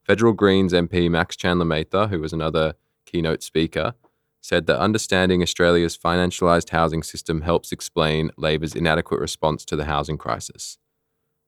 Federal 0.03 0.33
Greens 0.33 0.73
MP 0.73 1.09
Max 1.09 1.37
Chandler 1.37 1.65
Mather, 1.65 2.07
who 2.07 2.19
was 2.19 2.33
another 2.33 2.73
keynote 3.05 3.41
speaker, 3.41 3.93
said 4.41 4.67
that 4.67 4.79
understanding 4.79 5.41
Australia's 5.41 5.97
financialised 5.97 6.69
housing 6.69 7.01
system 7.01 7.41
helps 7.41 7.71
explain 7.71 8.29
Labor's 8.37 8.75
inadequate 8.75 9.21
response 9.21 9.63
to 9.65 9.77
the 9.77 9.85
housing 9.85 10.17
crisis. 10.17 10.77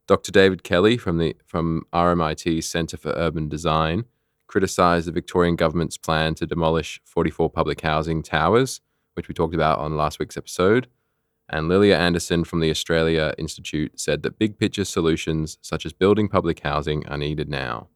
Dr. 0.08 0.32
David 0.32 0.64
Kelly 0.64 0.96
from, 0.96 1.18
the, 1.18 1.36
from 1.46 1.84
RMIT's 1.94 2.66
Centre 2.66 2.96
for 2.96 3.12
Urban 3.12 3.50
Design 3.50 4.06
criticised 4.48 5.08
the 5.08 5.12
Victorian 5.12 5.58
government's 5.58 5.98
plan 5.98 6.34
to 6.36 6.48
demolish 6.48 7.02
44 7.04 7.50
public 7.50 7.82
housing 7.82 8.24
towers, 8.24 8.80
which 9.18 9.28
we 9.28 9.34
talked 9.34 9.56
about 9.56 9.80
on 9.80 9.98
last 9.98 10.20
week's 10.20 10.38
episode. 10.38 10.88
And 11.50 11.68
Lilia 11.68 11.98
Anderson 11.98 12.44
from 12.44 12.60
the 12.60 12.70
Australia 12.70 13.34
Institute 13.38 14.00
said 14.00 14.22
that 14.24 14.38
big 14.38 14.58
picture 14.58 14.86
solutions, 14.86 15.58
such 15.62 15.86
as 15.86 15.92
building 15.94 16.30
public 16.30 16.60
housing, 16.60 17.06
are 17.08 17.18
needed 17.18 17.50
now. 17.50 17.88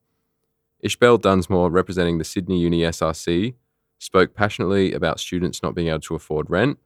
Ishbel 0.83 1.21
Dunsmore, 1.21 1.69
representing 1.69 2.17
the 2.17 2.23
Sydney 2.23 2.59
Uni 2.59 2.79
SRC, 2.79 3.53
spoke 3.99 4.33
passionately 4.33 4.93
about 4.93 5.19
students 5.19 5.61
not 5.61 5.75
being 5.75 5.89
able 5.89 5.99
to 5.99 6.15
afford 6.15 6.49
rent, 6.49 6.79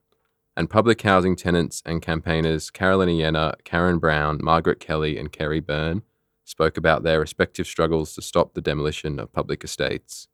and 0.57 0.69
public 0.69 1.01
housing 1.01 1.35
tenants 1.35 1.81
and 1.85 2.01
campaigners 2.01 2.69
Carolyn 2.69 3.09
Iena, 3.09 3.55
Karen 3.63 3.99
Brown, 3.99 4.39
Margaret 4.41 4.79
Kelly, 4.79 5.17
and 5.17 5.31
Kerry 5.31 5.61
Byrne 5.61 6.01
spoke 6.43 6.77
about 6.77 7.03
their 7.03 7.19
respective 7.19 7.67
struggles 7.67 8.13
to 8.15 8.21
stop 8.21 8.53
the 8.53 8.61
demolition 8.61 9.19
of 9.19 9.33
public 9.33 9.63
estates. 9.63 10.27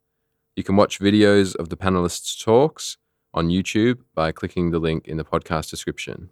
You 0.56 0.62
can 0.62 0.76
watch 0.76 1.00
videos 1.00 1.56
of 1.56 1.70
the 1.70 1.76
panelists' 1.76 2.42
talks 2.42 2.98
on 3.34 3.48
YouTube 3.48 3.98
by 4.14 4.32
clicking 4.32 4.70
the 4.70 4.78
link 4.78 5.06
in 5.08 5.16
the 5.16 5.24
podcast 5.24 5.70
description. 5.70 6.30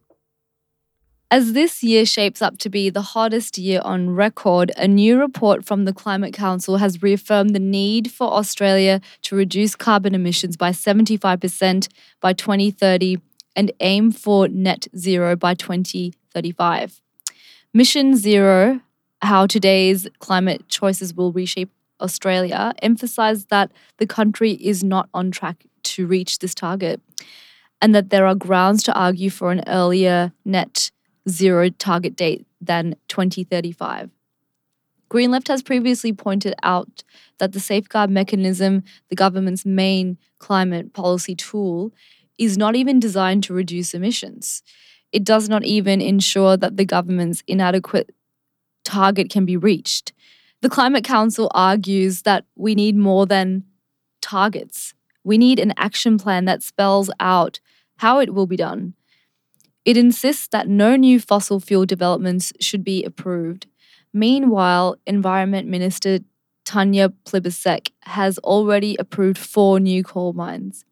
As 1.33 1.53
this 1.53 1.85
year 1.85 2.05
shapes 2.05 2.43
up 2.43 2.59
to 2.59 2.69
be 2.69 2.91
the 2.91 3.03
hottest 3.03 3.57
year 3.57 3.81
on 3.85 4.11
record, 4.11 4.73
a 4.77 4.89
new 4.89 5.17
report 5.17 5.65
from 5.65 5.85
the 5.85 5.93
Climate 5.93 6.35
Council 6.35 6.79
has 6.79 7.05
reaffirmed 7.05 7.55
the 7.55 7.61
need 7.61 8.11
for 8.11 8.33
Australia 8.33 9.01
to 9.23 9.37
reduce 9.37 9.77
carbon 9.77 10.13
emissions 10.13 10.57
by 10.57 10.71
75% 10.71 11.87
by 12.21 12.33
2030 12.33 13.19
and 13.55 13.71
aim 13.79 14.11
for 14.11 14.49
net 14.49 14.89
zero 14.97 15.37
by 15.37 15.55
2035. 15.55 17.01
Mission 17.73 18.17
Zero, 18.17 18.81
how 19.23 19.47
today's 19.47 20.09
climate 20.19 20.67
choices 20.67 21.15
will 21.15 21.31
reshape 21.31 21.71
Australia, 22.01 22.73
emphasised 22.83 23.51
that 23.51 23.71
the 23.99 24.07
country 24.07 24.53
is 24.53 24.83
not 24.83 25.09
on 25.15 25.31
track 25.31 25.65
to 25.85 26.07
reach 26.07 26.39
this 26.39 26.55
target 26.55 27.01
and 27.83 27.95
that 27.95 28.11
there 28.11 28.27
are 28.27 28.35
grounds 28.35 28.83
to 28.85 28.95
argue 28.95 29.31
for 29.31 29.51
an 29.53 29.63
earlier 29.67 30.33
net 30.45 30.91
zero 31.29 31.71
target 31.71 32.17
date 32.17 32.47
than 32.61 32.95
2035. 33.09 34.11
Green 35.09 35.31
Left 35.31 35.49
has 35.49 35.63
previously 35.63 36.13
pointed 36.13 36.55
out 36.63 37.03
that 37.39 37.53
the 37.53 37.61
safeguard 37.61 38.11
mechanism, 38.11 38.85
the 39.09 39.17
government's 39.17 39.67
main 39.67 40.19
climate 40.39 40.93
policy 40.93 41.35
tool, 41.35 41.93
is 42.39 42.57
not 42.57 42.77
even 42.77 43.01
designed 43.01 43.43
to 43.45 43.53
reduce 43.53 43.93
emissions. 43.93 44.63
It 45.13 45.25
does 45.25 45.49
not 45.49 45.65
even 45.65 46.01
ensure 46.01 46.57
that 46.57 46.77
the 46.77 46.85
government's 46.85 47.43
inadequate 47.49 48.15
target 48.85 49.31
can 49.31 49.45
be 49.45 49.57
reached. 49.57 50.13
The 50.63 50.71
Climate 50.71 51.05
Council 51.05 51.51
argues 51.55 52.23
that 52.23 52.45
we 52.55 52.75
need 52.75 52.97
more 52.97 53.27
than 53.27 53.65
targets. 54.21 54.95
We 55.25 55.39
need 55.39 55.59
an 55.59 55.75
action 55.77 56.19
plan 56.19 56.45
that 56.47 56.63
spells 56.63 57.11
out 57.21 57.61
how 57.99 58.19
it 58.19 58.33
will 58.33 58.47
be 58.47 58.57
done, 58.57 58.95
it 59.85 59.97
insists 59.97 60.47
that 60.49 60.69
no 60.69 60.97
new 60.97 61.19
fossil 61.19 61.61
fuel 61.61 61.87
developments 61.87 62.53
should 62.61 62.85
be 62.85 63.03
approved. 63.05 63.67
Meanwhile, 64.13 64.97
Environment 65.07 65.67
Minister 65.69 66.21
Tanya 66.65 67.11
Plibersek 67.25 67.91
has 68.03 68.39
already 68.39 68.97
approved 68.99 69.39
four 69.39 69.81
new 69.81 70.05
coal 70.05 70.33
mines. 70.33 70.85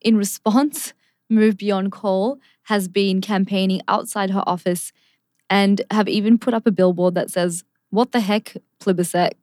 In 0.00 0.16
response, 0.16 0.92
Move 1.28 1.56
Beyond 1.56 1.92
Coal 1.92 2.38
has 2.64 2.88
been 2.88 3.20
campaigning 3.20 3.80
outside 3.88 4.30
her 4.30 4.44
office 4.46 4.92
and 5.50 5.82
have 5.90 6.08
even 6.08 6.38
put 6.38 6.54
up 6.54 6.66
a 6.66 6.70
billboard 6.70 7.14
that 7.14 7.30
says, 7.30 7.64
What 7.90 8.12
the 8.12 8.20
heck, 8.20 8.56
Plibersek? 8.80 9.34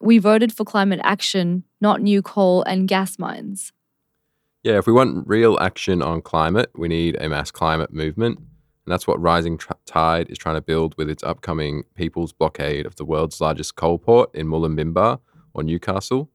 We 0.00 0.18
voted 0.18 0.52
for 0.52 0.64
climate 0.64 1.00
action, 1.02 1.64
not 1.80 2.02
new 2.02 2.22
coal 2.22 2.62
and 2.62 2.86
gas 2.86 3.18
mines. 3.18 3.72
Yeah, 4.62 4.78
if 4.78 4.86
we 4.86 4.92
want 4.92 5.26
real 5.28 5.58
action 5.60 6.02
on 6.02 6.22
climate, 6.22 6.70
we 6.74 6.88
need 6.88 7.16
a 7.20 7.28
mass 7.28 7.50
climate 7.50 7.92
movement. 7.92 8.38
And 8.38 8.92
that's 8.92 9.06
what 9.06 9.20
Rising 9.20 9.58
Tide 9.84 10.28
is 10.30 10.38
trying 10.38 10.56
to 10.56 10.60
build 10.60 10.96
with 10.96 11.08
its 11.08 11.22
upcoming 11.24 11.84
People's 11.94 12.32
Blockade 12.32 12.86
of 12.86 12.96
the 12.96 13.04
world's 13.04 13.40
largest 13.40 13.76
coal 13.76 13.98
port 13.98 14.34
in 14.34 14.46
Mulubinba 14.46 15.20
or 15.54 15.62
Newcastle. 15.62 16.30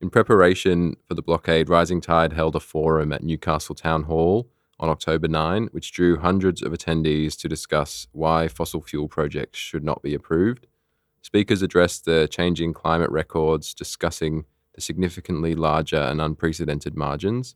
In 0.00 0.10
preparation 0.10 0.96
for 1.06 1.14
the 1.14 1.22
blockade, 1.22 1.68
Rising 1.68 2.00
Tide 2.00 2.32
held 2.32 2.56
a 2.56 2.60
forum 2.60 3.12
at 3.12 3.22
Newcastle 3.22 3.74
Town 3.76 4.04
Hall 4.04 4.48
on 4.80 4.88
October 4.88 5.28
9, 5.28 5.68
which 5.70 5.92
drew 5.92 6.18
hundreds 6.18 6.62
of 6.62 6.72
attendees 6.72 7.38
to 7.38 7.48
discuss 7.48 8.08
why 8.10 8.48
fossil 8.48 8.82
fuel 8.82 9.06
projects 9.06 9.60
should 9.60 9.84
not 9.84 10.02
be 10.02 10.14
approved. 10.14 10.66
Speakers 11.22 11.62
addressed 11.62 12.04
the 12.04 12.28
changing 12.28 12.72
climate 12.72 13.10
records, 13.10 13.74
discussing 13.74 14.44
the 14.74 14.80
significantly 14.80 15.54
larger 15.54 15.96
and 15.96 16.20
unprecedented 16.20 16.96
margins. 16.96 17.54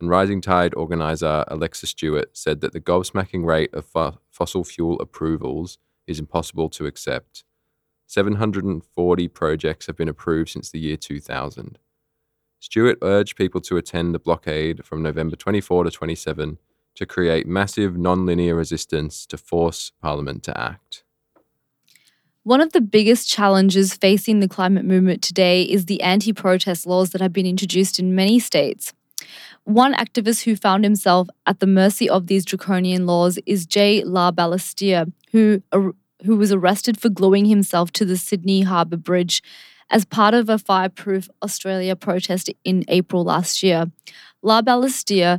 And 0.00 0.10
Rising 0.10 0.40
Tide 0.40 0.74
organizer 0.74 1.44
Alexa 1.48 1.86
Stewart 1.86 2.36
said 2.36 2.60
that 2.60 2.72
the 2.72 2.80
gobsmacking 2.80 3.44
rate 3.44 3.72
of 3.72 3.86
fo- 3.86 4.20
fossil 4.30 4.62
fuel 4.62 5.00
approvals 5.00 5.78
is 6.06 6.18
impossible 6.18 6.68
to 6.70 6.86
accept. 6.86 7.44
740 8.06 9.28
projects 9.28 9.86
have 9.86 9.96
been 9.96 10.08
approved 10.08 10.50
since 10.50 10.70
the 10.70 10.78
year 10.78 10.96
2000. 10.96 11.78
Stewart 12.60 12.98
urged 13.02 13.36
people 13.36 13.60
to 13.62 13.76
attend 13.76 14.14
the 14.14 14.18
blockade 14.18 14.84
from 14.84 15.02
November 15.02 15.36
24 15.36 15.84
to 15.84 15.90
27 15.90 16.58
to 16.94 17.06
create 17.06 17.46
massive 17.46 17.96
non-linear 17.96 18.54
resistance 18.54 19.26
to 19.26 19.36
force 19.38 19.92
Parliament 20.00 20.42
to 20.42 20.58
act. 20.58 21.04
One 22.48 22.62
of 22.62 22.72
the 22.72 22.80
biggest 22.80 23.28
challenges 23.28 23.92
facing 23.92 24.40
the 24.40 24.48
climate 24.48 24.86
movement 24.86 25.20
today 25.20 25.64
is 25.64 25.84
the 25.84 26.00
anti 26.00 26.32
protest 26.32 26.86
laws 26.86 27.10
that 27.10 27.20
have 27.20 27.30
been 27.30 27.44
introduced 27.44 27.98
in 27.98 28.14
many 28.14 28.38
states. 28.38 28.94
One 29.64 29.92
activist 29.92 30.44
who 30.44 30.56
found 30.56 30.82
himself 30.82 31.28
at 31.44 31.60
the 31.60 31.66
mercy 31.66 32.08
of 32.08 32.26
these 32.26 32.46
draconian 32.46 33.04
laws 33.04 33.38
is 33.44 33.66
Jay 33.66 34.02
La 34.02 34.32
Balestier, 34.32 35.12
who, 35.30 35.62
who 36.24 36.36
was 36.38 36.50
arrested 36.50 36.98
for 36.98 37.10
gluing 37.10 37.44
himself 37.44 37.92
to 37.92 38.06
the 38.06 38.16
Sydney 38.16 38.62
Harbour 38.62 38.96
Bridge 38.96 39.42
as 39.90 40.06
part 40.06 40.32
of 40.32 40.48
a 40.48 40.56
Fireproof 40.56 41.28
Australia 41.42 41.94
protest 41.94 42.48
in 42.64 42.82
April 42.88 43.24
last 43.24 43.62
year. 43.62 43.92
La 44.40 44.62
Balestier 44.62 45.38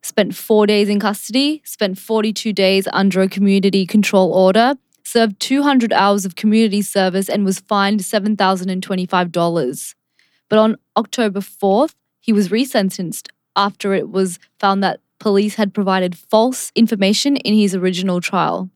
spent 0.00 0.34
four 0.34 0.66
days 0.66 0.88
in 0.88 1.00
custody, 1.00 1.60
spent 1.66 1.98
42 1.98 2.54
days 2.54 2.88
under 2.94 3.20
a 3.20 3.28
community 3.28 3.84
control 3.84 4.32
order, 4.32 4.76
served 5.04 5.40
200 5.40 5.92
hours 5.92 6.24
of 6.24 6.36
community 6.36 6.82
service, 6.82 7.28
and 7.28 7.44
was 7.44 7.60
fined 7.60 8.00
$7,025. 8.00 9.94
But 10.48 10.58
on 10.58 10.76
October 10.96 11.40
4th, 11.40 11.94
he 12.20 12.32
was 12.32 12.48
resentenced 12.48 13.28
after 13.56 13.94
it 13.94 14.10
was 14.10 14.38
found 14.58 14.82
that 14.82 15.00
police 15.18 15.54
had 15.56 15.74
provided 15.74 16.16
false 16.16 16.72
information 16.74 17.36
in 17.36 17.54
his 17.54 17.74
original 17.74 18.20
trial. 18.20 18.70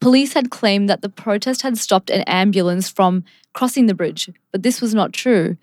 Police 0.00 0.34
had 0.34 0.50
claimed 0.50 0.88
that 0.88 1.02
the 1.02 1.08
protest 1.08 1.62
had 1.62 1.76
stopped 1.76 2.10
an 2.10 2.22
ambulance 2.22 2.88
from 2.88 3.24
crossing 3.52 3.86
the 3.86 3.94
bridge, 3.94 4.30
but 4.52 4.62
this 4.62 4.80
was 4.80 4.94
not 4.94 5.12
true. 5.12 5.56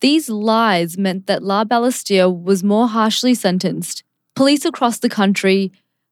These 0.00 0.30
lies 0.30 0.96
meant 0.96 1.26
that 1.26 1.42
La 1.42 1.64
Balestier 1.64 2.28
was 2.30 2.64
more 2.64 2.88
harshly 2.88 3.34
sentenced. 3.34 4.02
Police 4.34 4.64
across 4.64 4.98
the 4.98 5.10
country 5.10 5.70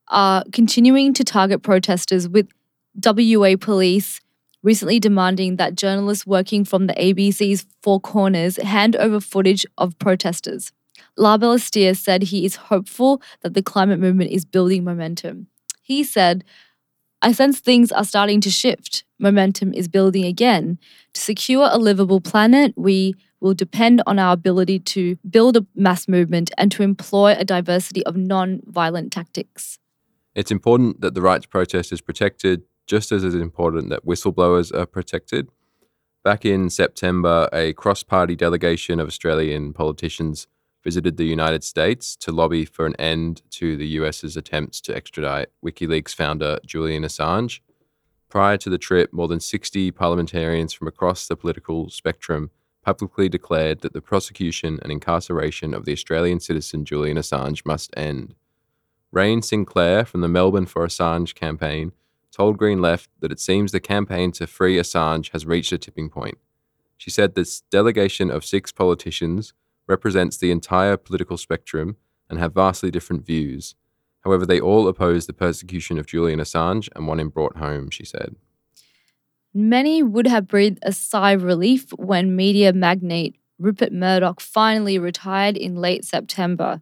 are 0.08 0.44
continuing 0.52 1.14
to 1.14 1.24
target 1.24 1.62
protesters, 1.62 2.28
with 2.28 2.48
WA 2.94 3.56
police 3.58 4.20
recently 4.62 5.00
demanding 5.00 5.56
that 5.56 5.74
journalists 5.74 6.26
working 6.26 6.64
from 6.64 6.86
the 6.86 6.94
ABC's 6.94 7.66
Four 7.82 8.00
Corners 8.00 8.56
hand 8.56 8.96
over 8.96 9.20
footage 9.20 9.64
of 9.78 9.98
protesters. 9.98 10.72
La 11.16 11.38
Balestier 11.38 11.96
said 11.96 12.24
he 12.24 12.44
is 12.44 12.56
hopeful 12.56 13.22
that 13.42 13.54
the 13.54 13.62
climate 13.62 13.98
movement 13.98 14.30
is 14.30 14.44
building 14.44 14.84
momentum. 14.84 15.46
He 15.82 16.04
said, 16.04 16.44
I 17.22 17.32
sense 17.32 17.60
things 17.60 17.92
are 17.92 18.04
starting 18.04 18.40
to 18.42 18.50
shift. 18.50 19.04
Momentum 19.18 19.74
is 19.74 19.88
building 19.88 20.24
again. 20.24 20.78
To 21.14 21.20
secure 21.20 21.68
a 21.70 21.78
livable 21.78 22.20
planet, 22.20 22.72
we 22.76 23.14
will 23.40 23.54
depend 23.54 24.02
on 24.06 24.18
our 24.18 24.32
ability 24.32 24.78
to 24.78 25.16
build 25.28 25.56
a 25.56 25.66
mass 25.74 26.08
movement 26.08 26.50
and 26.56 26.70
to 26.72 26.82
employ 26.82 27.34
a 27.36 27.44
diversity 27.44 28.04
of 28.06 28.16
non 28.16 28.60
violent 28.66 29.12
tactics. 29.12 29.78
It's 30.34 30.50
important 30.50 31.00
that 31.00 31.14
the 31.14 31.22
right 31.22 31.42
to 31.42 31.48
protest 31.48 31.92
is 31.92 32.00
protected, 32.00 32.62
just 32.86 33.12
as 33.12 33.24
it 33.24 33.28
is 33.28 33.34
important 33.34 33.90
that 33.90 34.04
whistleblowers 34.04 34.74
are 34.74 34.86
protected. 34.86 35.48
Back 36.22 36.44
in 36.44 36.68
September, 36.68 37.48
a 37.52 37.72
cross 37.72 38.02
party 38.02 38.36
delegation 38.36 39.00
of 39.00 39.08
Australian 39.08 39.72
politicians 39.72 40.46
visited 40.82 41.16
the 41.16 41.24
United 41.24 41.62
States 41.64 42.16
to 42.16 42.32
lobby 42.32 42.64
for 42.64 42.86
an 42.86 42.96
end 42.96 43.42
to 43.50 43.76
the 43.76 43.86
US's 43.86 44.36
attempts 44.36 44.80
to 44.82 44.94
extradite 44.94 45.48
WikiLeaks 45.64 46.14
founder 46.14 46.58
Julian 46.66 47.04
Assange. 47.04 47.60
Prior 48.28 48.56
to 48.58 48.70
the 48.70 48.78
trip, 48.78 49.12
more 49.12 49.28
than 49.28 49.40
60 49.40 49.90
parliamentarians 49.90 50.72
from 50.72 50.88
across 50.88 51.26
the 51.26 51.36
political 51.36 51.90
spectrum 51.90 52.50
publicly 52.82 53.28
declared 53.28 53.80
that 53.80 53.92
the 53.92 54.00
prosecution 54.00 54.78
and 54.82 54.90
incarceration 54.90 55.74
of 55.74 55.84
the 55.84 55.92
Australian 55.92 56.40
citizen 56.40 56.84
Julian 56.84 57.18
Assange 57.18 57.66
must 57.66 57.92
end. 57.96 58.34
Rain 59.12 59.42
Sinclair 59.42 60.04
from 60.04 60.20
the 60.20 60.28
Melbourne 60.28 60.66
for 60.66 60.86
Assange 60.86 61.34
campaign 61.34 61.92
told 62.30 62.58
Green 62.58 62.80
Left 62.80 63.10
that 63.20 63.32
it 63.32 63.40
seems 63.40 63.72
the 63.72 63.80
campaign 63.80 64.32
to 64.32 64.46
free 64.46 64.76
Assange 64.76 65.30
has 65.32 65.46
reached 65.46 65.72
a 65.72 65.78
tipping 65.78 66.08
point. 66.08 66.38
She 66.96 67.10
said 67.10 67.34
this 67.34 67.62
delegation 67.70 68.30
of 68.30 68.44
six 68.44 68.72
politicians 68.72 69.52
represents 69.86 70.36
the 70.36 70.50
entire 70.50 70.96
political 70.96 71.36
spectrum 71.36 71.96
and 72.28 72.38
have 72.38 72.54
vastly 72.54 72.90
different 72.90 73.24
views. 73.24 73.74
However, 74.20 74.46
they 74.46 74.60
all 74.60 74.86
oppose 74.86 75.26
the 75.26 75.32
persecution 75.32 75.98
of 75.98 76.06
Julian 76.06 76.40
Assange 76.40 76.88
and 76.94 77.06
want 77.06 77.20
him 77.20 77.30
brought 77.30 77.56
home, 77.56 77.90
she 77.90 78.04
said. 78.04 78.36
Many 79.52 80.02
would 80.02 80.26
have 80.26 80.46
breathed 80.46 80.78
a 80.82 80.92
sigh 80.92 81.32
of 81.32 81.42
relief 81.42 81.90
when 81.96 82.36
media 82.36 82.72
magnate 82.72 83.36
Rupert 83.58 83.92
Murdoch 83.92 84.40
finally 84.40 84.98
retired 84.98 85.56
in 85.56 85.76
late 85.76 86.04
September. 86.04 86.80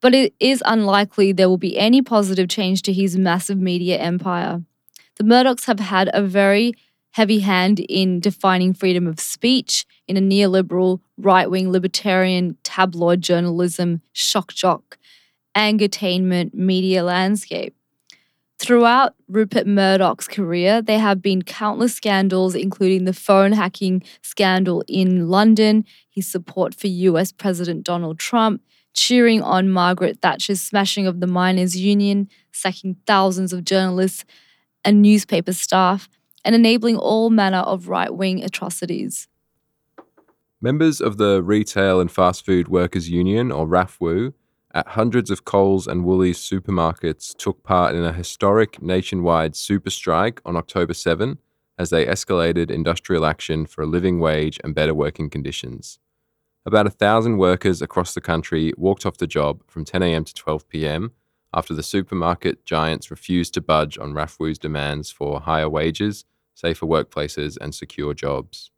But 0.00 0.14
it 0.14 0.34
is 0.38 0.62
unlikely 0.64 1.32
there 1.32 1.48
will 1.48 1.58
be 1.58 1.78
any 1.78 2.02
positive 2.02 2.48
change 2.48 2.82
to 2.82 2.92
his 2.92 3.16
massive 3.16 3.58
media 3.58 3.98
empire. 3.98 4.62
The 5.16 5.24
Murdochs 5.24 5.66
have 5.66 5.80
had 5.80 6.10
a 6.12 6.22
very 6.22 6.74
heavy 7.12 7.38
hand 7.38 7.78
in 7.80 8.18
defining 8.18 8.74
freedom 8.74 9.06
of 9.06 9.20
speech 9.20 9.86
in 10.08 10.16
a 10.16 10.20
neoliberal, 10.20 11.00
right 11.16 11.48
wing, 11.48 11.70
libertarian, 11.70 12.56
tabloid 12.64 13.22
journalism, 13.22 14.02
shock 14.12 14.52
jock, 14.52 14.98
entertainment 15.54 16.54
media 16.54 17.04
landscape. 17.04 17.74
Throughout 18.58 19.14
Rupert 19.28 19.66
Murdoch's 19.66 20.26
career, 20.26 20.82
there 20.82 20.98
have 20.98 21.22
been 21.22 21.42
countless 21.42 21.94
scandals, 21.94 22.54
including 22.54 23.04
the 23.04 23.12
phone 23.12 23.52
hacking 23.52 24.02
scandal 24.22 24.82
in 24.88 25.28
London, 25.28 25.84
his 26.10 26.26
support 26.26 26.74
for 26.74 26.88
US 26.88 27.30
President 27.30 27.84
Donald 27.84 28.18
Trump, 28.18 28.62
cheering 28.94 29.42
on 29.42 29.68
Margaret 29.68 30.18
Thatcher's 30.20 30.60
smashing 30.60 31.06
of 31.06 31.20
the 31.20 31.26
miners' 31.26 31.76
union, 31.76 32.28
sacking 32.52 32.96
thousands 33.06 33.52
of 33.52 33.64
journalists 33.64 34.24
and 34.84 35.02
newspaper 35.02 35.52
staff, 35.52 36.08
and 36.44 36.54
enabling 36.54 36.96
all 36.96 37.30
manner 37.30 37.58
of 37.58 37.88
right 37.88 38.14
wing 38.14 38.42
atrocities. 38.42 39.28
Members 40.60 41.00
of 41.00 41.18
the 41.18 41.42
Retail 41.42 42.00
and 42.00 42.10
Fast 42.10 42.44
Food 42.46 42.68
Workers 42.68 43.10
Union, 43.10 43.52
or 43.52 43.66
RAFWU, 43.66 44.32
at 44.74 44.88
hundreds 44.88 45.30
of 45.30 45.44
Coles 45.44 45.86
and 45.86 46.04
Woolies 46.04 46.38
supermarkets 46.38 47.34
took 47.36 47.62
part 47.62 47.94
in 47.94 48.04
a 48.04 48.12
historic 48.12 48.82
nationwide 48.82 49.54
super 49.54 49.90
strike 49.90 50.40
on 50.44 50.56
October 50.56 50.94
7 50.94 51.38
as 51.78 51.90
they 51.90 52.06
escalated 52.06 52.70
industrial 52.70 53.24
action 53.24 53.66
for 53.66 53.82
a 53.82 53.86
living 53.86 54.18
wage 54.18 54.60
and 54.64 54.74
better 54.74 54.94
working 54.94 55.30
conditions. 55.30 55.98
About 56.66 56.86
a 56.86 56.90
thousand 56.90 57.36
workers 57.36 57.82
across 57.82 58.14
the 58.14 58.20
country 58.20 58.72
walked 58.76 59.04
off 59.04 59.18
the 59.18 59.26
job 59.26 59.62
from 59.66 59.84
10am 59.84 60.26
to 60.26 60.42
12pm 60.42 61.10
after 61.54 61.72
the 61.72 61.82
supermarket 61.82 62.64
giants 62.64 63.10
refused 63.10 63.54
to 63.54 63.60
budge 63.60 63.96
on 63.96 64.12
RAFWU's 64.12 64.58
demands 64.58 65.10
for 65.10 65.40
higher 65.40 65.68
wages, 65.68 66.24
safer 66.54 66.84
workplaces, 66.84 67.56
and 67.60 67.74
secure 67.74 68.12
jobs. 68.12 68.70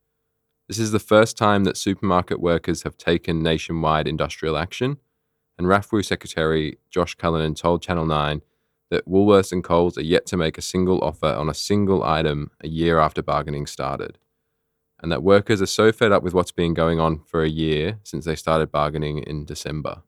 This 0.69 0.79
is 0.79 0.93
the 0.93 0.99
first 0.99 1.39
time 1.39 1.65
that 1.65 1.77
supermarket 1.77 2.41
workers 2.41 2.83
have 2.83 2.97
taken 2.97 3.43
nationwide 3.43 4.07
industrial 4.07 4.59
action, 4.59 4.99
and 5.57 5.67
RAFWU 5.67 6.05
Secretary 6.05 6.79
Josh 6.91 7.15
Cullinan 7.15 7.55
told 7.55 7.83
Channel 7.83 8.07
9 8.07 8.43
that 8.91 9.09
Woolworths 9.09 9.53
and 9.53 9.65
Coles 9.65 9.97
are 9.97 10.03
yet 10.03 10.27
to 10.27 10.37
make 10.37 10.59
a 10.59 10.62
single 10.62 11.03
offer 11.03 11.27
on 11.27 11.49
a 11.49 11.55
single 11.55 12.05
item 12.05 12.51
a 12.61 12.69
year 12.69 12.99
after 12.99 13.23
bargaining 13.23 13.67
started, 13.67 14.19
and 15.01 15.11
that 15.11 15.23
workers 15.23 15.62
are 15.62 15.67
so 15.67 15.93
fed 15.93 16.12
up 16.12 16.23
with 16.23 16.35
what's 16.35 16.53
been 16.53 16.75
going 16.75 17.01
on 17.01 17.21
for 17.21 17.43
a 17.43 17.49
year 17.49 17.99
since 18.03 18.25
they 18.25 18.37
started 18.37 18.71
bargaining 18.71 19.19
in 19.19 19.45
December. 19.45 20.03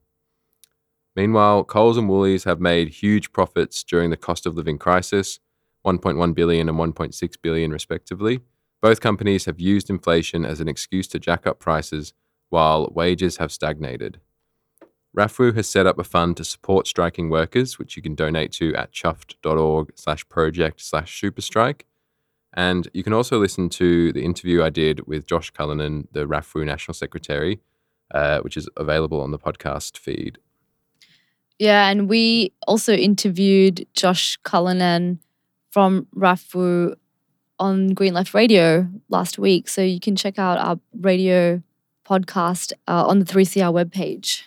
Meanwhile, 1.18 1.64
Coles 1.64 1.98
and 1.98 2.08
Woolies 2.08 2.44
have 2.44 2.60
made 2.60 2.88
huge 2.88 3.32
profits 3.32 3.82
during 3.82 4.10
the 4.10 4.16
cost 4.16 4.46
of 4.46 4.54
living 4.54 4.78
crisis, 4.78 5.40
1.1 5.86 6.34
billion 6.34 6.68
and 6.68 6.78
1.6 6.78 7.34
billion 7.42 7.70
respectively 7.72 8.40
both 8.80 9.00
companies 9.00 9.46
have 9.46 9.60
used 9.60 9.90
inflation 9.90 10.44
as 10.44 10.60
an 10.60 10.68
excuse 10.68 11.08
to 11.08 11.18
jack 11.18 11.46
up 11.46 11.58
prices 11.58 12.12
while 12.48 12.90
wages 12.94 13.38
have 13.38 13.52
stagnated. 13.52 14.20
RAFWU 15.16 15.54
has 15.56 15.66
set 15.66 15.86
up 15.86 15.98
a 15.98 16.04
fund 16.04 16.36
to 16.36 16.44
support 16.44 16.86
striking 16.86 17.28
workers, 17.28 17.78
which 17.78 17.96
you 17.96 18.02
can 18.02 18.14
donate 18.14 18.52
to 18.52 18.74
at 18.74 18.92
chuffed.org 18.92 19.92
slash 19.96 20.28
project 20.28 20.80
slash 20.80 21.20
superstrike. 21.20 21.82
And 22.54 22.88
you 22.94 23.02
can 23.02 23.12
also 23.12 23.38
listen 23.38 23.68
to 23.70 24.12
the 24.12 24.24
interview 24.24 24.62
I 24.62 24.70
did 24.70 25.06
with 25.06 25.26
Josh 25.26 25.50
Cullinan, 25.50 26.08
the 26.12 26.26
RAFWU 26.26 26.64
National 26.64 26.94
Secretary, 26.94 27.60
uh, 28.12 28.40
which 28.40 28.56
is 28.56 28.68
available 28.76 29.20
on 29.20 29.32
the 29.32 29.38
podcast 29.38 29.98
feed. 29.98 30.38
Yeah, 31.58 31.88
and 31.88 32.08
we 32.08 32.52
also 32.66 32.92
interviewed 32.94 33.86
Josh 33.94 34.36
Cullinan 34.44 35.18
from 35.70 36.06
RAFWU 36.14 36.94
on 37.58 37.94
Green 37.94 38.14
Left 38.14 38.32
Radio 38.32 38.88
last 39.08 39.38
week. 39.38 39.68
So 39.68 39.82
you 39.82 39.98
can 40.00 40.14
check 40.14 40.38
out 40.38 40.58
our 40.58 40.78
radio 41.00 41.62
podcast 42.06 42.72
uh, 42.86 43.06
on 43.06 43.18
the 43.18 43.24
3CR 43.24 43.72
webpage. 43.72 44.44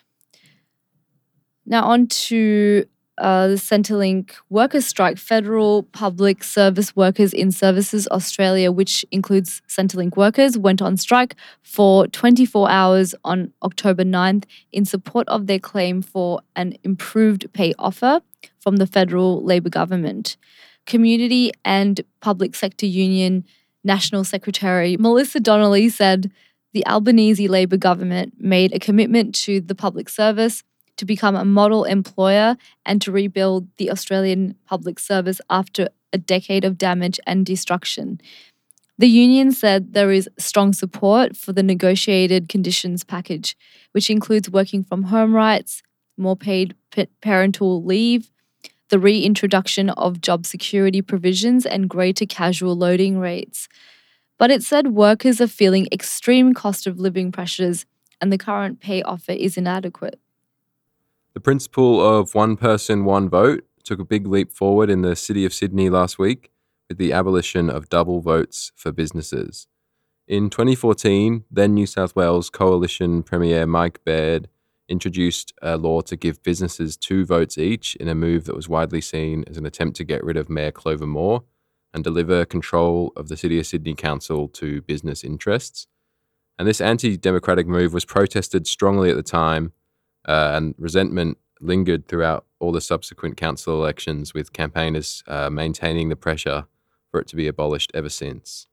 Now, 1.66 1.84
on 1.84 2.08
to 2.08 2.86
the 3.22 3.56
Centrelink 3.56 4.32
workers' 4.50 4.86
strike. 4.86 5.18
Federal 5.18 5.84
Public 5.84 6.44
Service 6.44 6.96
Workers 6.96 7.34
in 7.34 7.52
Services 7.52 8.08
Australia, 8.10 8.72
which 8.72 9.06
includes 9.12 9.62
Centrelink 9.68 10.18
workers, 10.18 10.58
went 10.58 10.82
on 10.82 10.98
strike 10.98 11.36
for 11.62 12.08
24 12.08 12.70
hours 12.70 13.16
on 13.24 13.54
October 13.64 14.04
9th 14.04 14.46
in 14.72 14.86
support 14.86 15.28
of 15.30 15.48
their 15.48 15.60
claim 15.60 16.02
for 16.02 16.42
an 16.56 16.76
improved 16.84 17.52
pay 17.54 17.74
offer 17.78 18.22
from 18.60 18.78
the 18.78 18.88
federal 18.88 19.44
Labor 19.44 19.70
government. 19.70 20.38
Community 20.86 21.52
and 21.64 22.02
Public 22.22 22.56
Sector 22.56 22.88
Union 22.88 23.46
National 23.84 24.24
Secretary 24.24 24.98
Melissa 24.98 25.40
Donnelly 25.40 25.90
said 25.90 26.32
the 26.74 26.86
Albanese 26.86 27.48
Labor 27.48 27.78
government 27.78 28.34
made 28.40 28.74
a 28.74 28.80
commitment 28.80 29.36
to 29.36 29.60
the 29.62 29.76
public 29.76 30.10
service 30.10 30.64
to 31.02 31.06
become 31.06 31.36
a 31.36 31.44
model 31.44 31.84
employer 31.84 32.56
and 32.86 33.02
to 33.02 33.12
rebuild 33.12 33.68
the 33.78 33.90
Australian 33.90 34.56
public 34.68 35.00
service 35.00 35.42
after 35.50 35.90
a 36.14 36.18
decade 36.20 36.64
of 36.64 36.78
damage 36.78 37.20
and 37.26 37.44
destruction. 37.44 38.22
The 39.00 39.08
union 39.08 39.52
said 39.52 39.94
there 39.94 40.12
is 40.12 40.30
strong 40.38 40.74
support 40.74 41.36
for 41.36 41.54
the 41.54 41.64
negotiated 41.64 42.50
conditions 42.50 43.04
package, 43.04 43.58
which 43.94 44.12
includes 44.12 44.52
working 44.52 44.84
from 44.84 45.02
home 45.06 45.34
rights, 45.34 45.82
more 46.18 46.36
paid 46.36 46.76
parental 47.20 47.84
leave, 47.84 48.30
the 48.90 49.00
reintroduction 49.00 49.90
of 49.90 50.22
job 50.22 50.46
security 50.46 51.02
provisions, 51.02 51.66
and 51.66 51.90
greater 51.90 52.28
casual 52.28 52.76
loading 52.76 53.18
rates. 53.18 53.68
But 54.38 54.52
it 54.52 54.62
said 54.62 54.90
workers 54.90 55.42
are 55.42 55.48
feeling 55.48 55.88
extreme 55.92 56.54
cost 56.54 56.86
of 56.86 57.00
living 57.00 57.32
pressures 57.32 57.88
and 58.22 58.32
the 58.32 58.38
current 58.38 58.80
pay 58.80 59.02
offer 59.02 59.32
is 59.32 59.58
inadequate. 59.58 60.21
The 61.34 61.40
principle 61.40 62.06
of 62.06 62.36
one 62.36 62.58
person, 62.58 63.06
one 63.06 63.30
vote 63.30 63.64
took 63.86 64.00
a 64.00 64.06
big 64.06 64.28
leap 64.28 64.52
forward 64.52 64.90
in 64.90 65.02
the 65.02 65.16
city 65.16 65.46
of 65.46 65.54
Sydney 65.54 65.90
last 65.90 66.20
week 66.20 66.52
with 66.90 66.98
the 66.98 67.14
abolition 67.14 67.70
of 67.70 67.88
double 67.88 68.20
votes 68.20 68.74
for 68.76 68.92
businesses. 68.92 69.68
In 70.28 70.50
2014, 70.50 71.46
then 71.50 71.74
New 71.74 71.86
South 71.86 72.18
Wales 72.18 72.50
Coalition 72.50 73.24
Premier 73.24 73.66
Mike 73.66 74.04
Baird 74.04 74.50
introduced 74.90 75.54
a 75.62 75.78
law 75.78 76.02
to 76.02 76.18
give 76.18 76.44
businesses 76.44 76.98
two 76.98 77.26
votes 77.26 77.58
each 77.58 77.96
in 77.96 78.10
a 78.10 78.16
move 78.16 78.44
that 78.44 78.56
was 78.56 78.68
widely 78.68 79.00
seen 79.00 79.46
as 79.48 79.56
an 79.56 79.66
attempt 79.66 79.96
to 79.98 80.04
get 80.04 80.24
rid 80.26 80.36
of 80.36 80.50
Mayor 80.50 80.72
Clover 80.72 81.08
Moore 81.08 81.44
and 81.94 82.04
deliver 82.04 82.44
control 82.44 83.14
of 83.16 83.30
the 83.30 83.38
City 83.38 83.58
of 83.58 83.66
Sydney 83.66 83.94
Council 83.94 84.50
to 84.50 84.82
business 84.82 85.24
interests. 85.24 85.88
And 86.60 86.68
this 86.68 86.82
anti 86.82 87.16
democratic 87.16 87.68
move 87.68 87.94
was 87.94 88.04
protested 88.04 88.68
strongly 88.68 89.10
at 89.10 89.16
the 89.16 89.24
time, 89.24 89.72
uh, 90.28 90.52
and 90.54 90.76
resentment 90.78 91.38
lingered 91.60 92.08
throughout 92.08 92.46
all 92.60 92.72
the 92.72 92.82
subsequent 92.82 93.38
council 93.38 93.76
elections, 93.76 94.34
with 94.34 94.54
campaigners 94.54 95.24
uh, 95.28 95.50
maintaining 95.50 96.10
the 96.10 96.16
pressure 96.16 96.66
for 97.10 97.20
it 97.20 97.28
to 97.28 97.36
be 97.36 97.48
abolished 97.48 97.92
ever 97.94 98.10
since. 98.10 98.68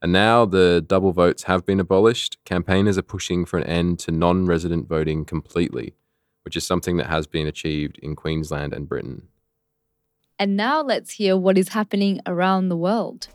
And 0.00 0.12
now 0.12 0.44
the 0.44 0.84
double 0.84 1.12
votes 1.12 1.44
have 1.44 1.64
been 1.64 1.78
abolished. 1.78 2.38
Campaigners 2.44 2.98
are 2.98 3.02
pushing 3.02 3.44
for 3.44 3.58
an 3.58 3.64
end 3.64 4.00
to 4.00 4.10
non 4.10 4.46
resident 4.46 4.88
voting 4.88 5.24
completely, 5.24 5.94
which 6.44 6.56
is 6.56 6.66
something 6.66 6.96
that 6.96 7.06
has 7.06 7.26
been 7.28 7.46
achieved 7.46 7.98
in 7.98 8.16
Queensland 8.16 8.72
and 8.72 8.88
Britain. 8.88 9.28
And 10.38 10.56
now 10.56 10.82
let's 10.82 11.12
hear 11.12 11.36
what 11.36 11.56
is 11.56 11.68
happening 11.68 12.20
around 12.26 12.68
the 12.68 12.76
world. 12.76 13.28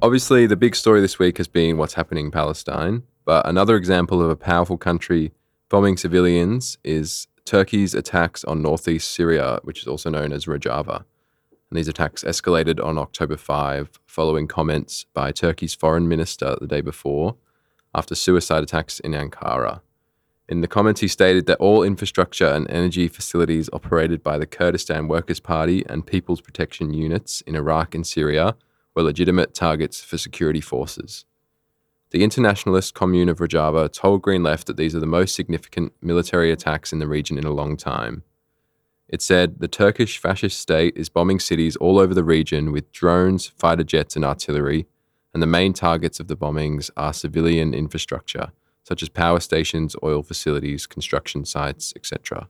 Obviously, 0.00 0.46
the 0.46 0.54
big 0.54 0.76
story 0.76 1.00
this 1.00 1.18
week 1.18 1.38
has 1.38 1.48
been 1.48 1.76
what's 1.76 1.94
happening 1.94 2.26
in 2.26 2.30
Palestine. 2.30 3.02
But 3.24 3.48
another 3.48 3.74
example 3.74 4.22
of 4.22 4.30
a 4.30 4.36
powerful 4.36 4.78
country 4.78 5.32
bombing 5.68 5.96
civilians 5.96 6.78
is 6.84 7.26
Turkey's 7.44 7.94
attacks 7.94 8.44
on 8.44 8.62
northeast 8.62 9.10
Syria, 9.10 9.58
which 9.64 9.82
is 9.82 9.88
also 9.88 10.08
known 10.08 10.32
as 10.32 10.46
Rojava. 10.46 10.98
And 11.70 11.76
these 11.76 11.88
attacks 11.88 12.22
escalated 12.22 12.82
on 12.82 12.96
October 12.96 13.36
5 13.36 13.98
following 14.06 14.46
comments 14.46 15.04
by 15.14 15.32
Turkey's 15.32 15.74
foreign 15.74 16.06
minister 16.08 16.56
the 16.60 16.68
day 16.68 16.80
before 16.80 17.34
after 17.92 18.14
suicide 18.14 18.62
attacks 18.62 19.00
in 19.00 19.12
Ankara. 19.12 19.80
In 20.48 20.60
the 20.60 20.68
comments, 20.68 21.00
he 21.00 21.08
stated 21.08 21.46
that 21.46 21.58
all 21.58 21.82
infrastructure 21.82 22.46
and 22.46 22.70
energy 22.70 23.08
facilities 23.08 23.68
operated 23.72 24.22
by 24.22 24.38
the 24.38 24.46
Kurdistan 24.46 25.08
Workers' 25.08 25.40
Party 25.40 25.84
and 25.88 26.06
People's 26.06 26.40
Protection 26.40 26.94
Units 26.94 27.40
in 27.42 27.56
Iraq 27.56 27.96
and 27.96 28.06
Syria 28.06 28.54
were 28.98 29.04
legitimate 29.04 29.54
targets 29.54 30.00
for 30.02 30.18
security 30.18 30.60
forces. 30.60 31.24
The 32.10 32.24
internationalist 32.24 32.94
commune 32.94 33.28
of 33.28 33.38
Rojava 33.38 33.92
told 33.92 34.22
Green 34.22 34.42
Left 34.42 34.66
that 34.66 34.76
these 34.76 34.92
are 34.92 34.98
the 34.98 35.06
most 35.06 35.36
significant 35.36 35.92
military 36.02 36.50
attacks 36.50 36.92
in 36.92 36.98
the 36.98 37.06
region 37.06 37.38
in 37.38 37.44
a 37.44 37.52
long 37.52 37.76
time. 37.76 38.24
It 39.08 39.22
said 39.22 39.60
the 39.60 39.68
Turkish 39.68 40.18
fascist 40.18 40.58
state 40.58 40.96
is 40.96 41.08
bombing 41.08 41.38
cities 41.38 41.76
all 41.76 42.00
over 42.00 42.12
the 42.12 42.24
region 42.24 42.72
with 42.72 42.90
drones, 42.90 43.46
fighter 43.46 43.84
jets, 43.84 44.16
and 44.16 44.24
artillery, 44.24 44.88
and 45.32 45.40
the 45.40 45.46
main 45.46 45.74
targets 45.74 46.18
of 46.18 46.26
the 46.26 46.36
bombings 46.36 46.90
are 46.96 47.12
civilian 47.12 47.74
infrastructure, 47.74 48.48
such 48.82 49.00
as 49.00 49.08
power 49.08 49.38
stations, 49.38 49.94
oil 50.02 50.24
facilities, 50.24 50.88
construction 50.88 51.44
sites, 51.44 51.92
etc. 51.94 52.48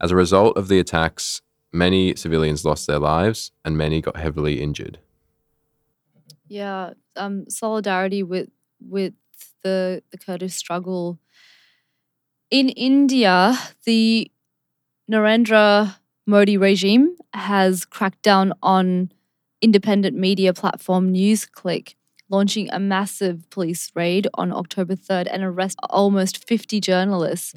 As 0.00 0.10
a 0.10 0.16
result 0.16 0.56
of 0.56 0.66
the 0.66 0.80
attacks, 0.80 1.40
many 1.72 2.16
civilians 2.16 2.64
lost 2.64 2.88
their 2.88 2.98
lives 2.98 3.52
and 3.64 3.78
many 3.78 4.00
got 4.00 4.16
heavily 4.16 4.60
injured. 4.60 4.98
Yeah, 6.48 6.94
um, 7.16 7.48
solidarity 7.48 8.22
with 8.22 8.48
with 8.80 9.14
the 9.62 10.02
the 10.10 10.18
Kurdish 10.18 10.54
struggle. 10.54 11.18
In 12.50 12.70
India, 12.70 13.58
the 13.84 14.30
Narendra 15.10 15.96
Modi 16.26 16.56
regime 16.56 17.16
has 17.34 17.84
cracked 17.84 18.22
down 18.22 18.52
on 18.62 19.12
independent 19.60 20.16
media 20.16 20.54
platform 20.54 21.12
NewsClick, 21.12 21.94
launching 22.30 22.70
a 22.72 22.78
massive 22.78 23.48
police 23.50 23.90
raid 23.94 24.28
on 24.34 24.52
October 24.52 24.94
3rd 24.96 25.28
and 25.30 25.42
arrest 25.42 25.78
almost 25.90 26.46
50 26.46 26.80
journalists. 26.80 27.54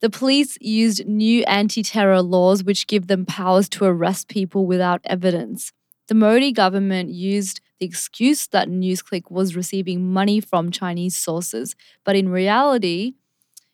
The 0.00 0.10
police 0.10 0.58
used 0.60 1.06
new 1.06 1.44
anti 1.44 1.82
terror 1.82 2.22
laws 2.22 2.64
which 2.64 2.86
give 2.86 3.06
them 3.06 3.24
powers 3.24 3.68
to 3.70 3.84
arrest 3.84 4.28
people 4.28 4.66
without 4.66 5.00
evidence. 5.04 5.72
The 6.08 6.14
Modi 6.14 6.52
government 6.52 7.10
used 7.10 7.60
the 7.78 7.86
excuse 7.86 8.46
that 8.48 8.68
NewsClick 8.68 9.30
was 9.30 9.56
receiving 9.56 10.12
money 10.12 10.40
from 10.40 10.70
Chinese 10.70 11.16
sources, 11.16 11.74
but 12.04 12.16
in 12.16 12.28
reality, 12.28 13.14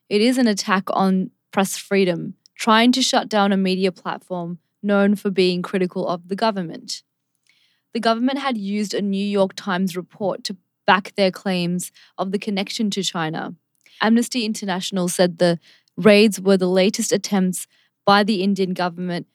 it 0.09 0.21
is 0.21 0.39
an 0.39 0.47
attack 0.47 0.85
on 0.91 1.31
press 1.53 1.77
freedom, 1.77 2.35
trying 2.55 2.93
to 2.93 3.03
shut 3.03 3.29
down 3.29 3.53
a 3.53 3.57
media 3.57 3.93
platform 3.93 4.59
known 4.83 5.15
for 5.15 5.31
being 5.31 5.63
critical 5.63 6.07
of 6.07 6.29
the 6.29 6.37
government. 6.37 7.03
The 7.93 8.01
government 8.01 8.39
had 8.39 8.57
used 8.57 8.95
a 8.95 9.03
New 9.03 9.25
York 9.25 9.53
Times 9.57 9.97
report 9.97 10.45
to 10.45 10.57
back 10.87 11.15
their 11.17 11.31
claims 11.31 11.93
of 12.17 12.33
the 12.33 12.39
connection 12.39 12.91
to 12.91 13.03
China. 13.03 13.55
Amnesty 14.01 14.45
International 14.45 15.09
said 15.09 15.39
the 15.39 15.59
raids 15.97 16.41
were 16.41 16.57
the 16.57 16.69
latest 16.69 17.13
attempts 17.13 17.67
by 18.07 18.23
the 18.23 18.43
Indian 18.43 18.73
government 18.73 19.27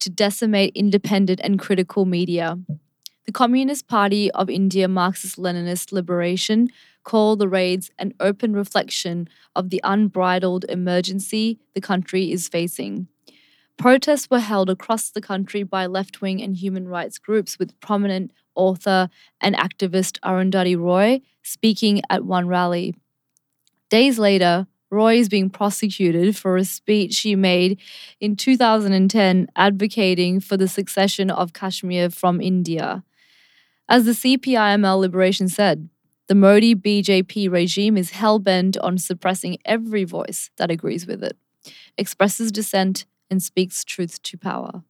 to 0.00 0.10
decimate 0.10 0.72
independent 0.74 1.40
and 1.42 1.58
critical 1.58 2.04
media. 2.04 2.58
The 3.26 3.32
Communist 3.32 3.86
Party 3.86 4.30
of 4.32 4.48
India 4.48 4.88
Marxist 4.88 5.36
Leninist 5.36 5.92
Liberation 5.92 6.70
called 7.04 7.38
the 7.38 7.48
raids 7.48 7.90
an 7.98 8.14
open 8.18 8.54
reflection 8.54 9.28
of 9.54 9.70
the 9.70 9.80
unbridled 9.84 10.64
emergency 10.68 11.58
the 11.74 11.80
country 11.80 12.32
is 12.32 12.48
facing. 12.48 13.08
Protests 13.76 14.28
were 14.30 14.40
held 14.40 14.68
across 14.68 15.10
the 15.10 15.20
country 15.20 15.62
by 15.62 15.86
left 15.86 16.20
wing 16.20 16.42
and 16.42 16.56
human 16.56 16.88
rights 16.88 17.18
groups, 17.18 17.58
with 17.58 17.78
prominent 17.80 18.32
author 18.54 19.08
and 19.40 19.54
activist 19.54 20.18
Arundhati 20.20 20.76
Roy 20.78 21.20
speaking 21.42 22.02
at 22.10 22.24
one 22.24 22.48
rally. 22.48 22.94
Days 23.90 24.18
later, 24.18 24.66
Roy 24.90 25.18
is 25.18 25.28
being 25.28 25.50
prosecuted 25.50 26.36
for 26.36 26.56
a 26.56 26.64
speech 26.64 27.14
she 27.14 27.36
made 27.36 27.78
in 28.18 28.34
2010 28.34 29.46
advocating 29.56 30.40
for 30.40 30.56
the 30.56 30.68
succession 30.68 31.30
of 31.30 31.52
Kashmir 31.52 32.10
from 32.10 32.40
India. 32.40 33.04
As 33.90 34.04
the 34.04 34.12
CPIML 34.12 35.00
Liberation 35.00 35.48
said, 35.48 35.88
the 36.28 36.36
Modi 36.36 36.76
BJP 36.76 37.50
regime 37.50 37.96
is 37.96 38.10
hell 38.10 38.38
bent 38.38 38.78
on 38.78 38.98
suppressing 38.98 39.58
every 39.64 40.04
voice 40.04 40.48
that 40.58 40.70
agrees 40.70 41.08
with 41.08 41.24
it, 41.24 41.36
expresses 41.98 42.52
dissent, 42.52 43.04
and 43.28 43.42
speaks 43.42 43.82
truth 43.82 44.22
to 44.22 44.38
power. 44.38 44.84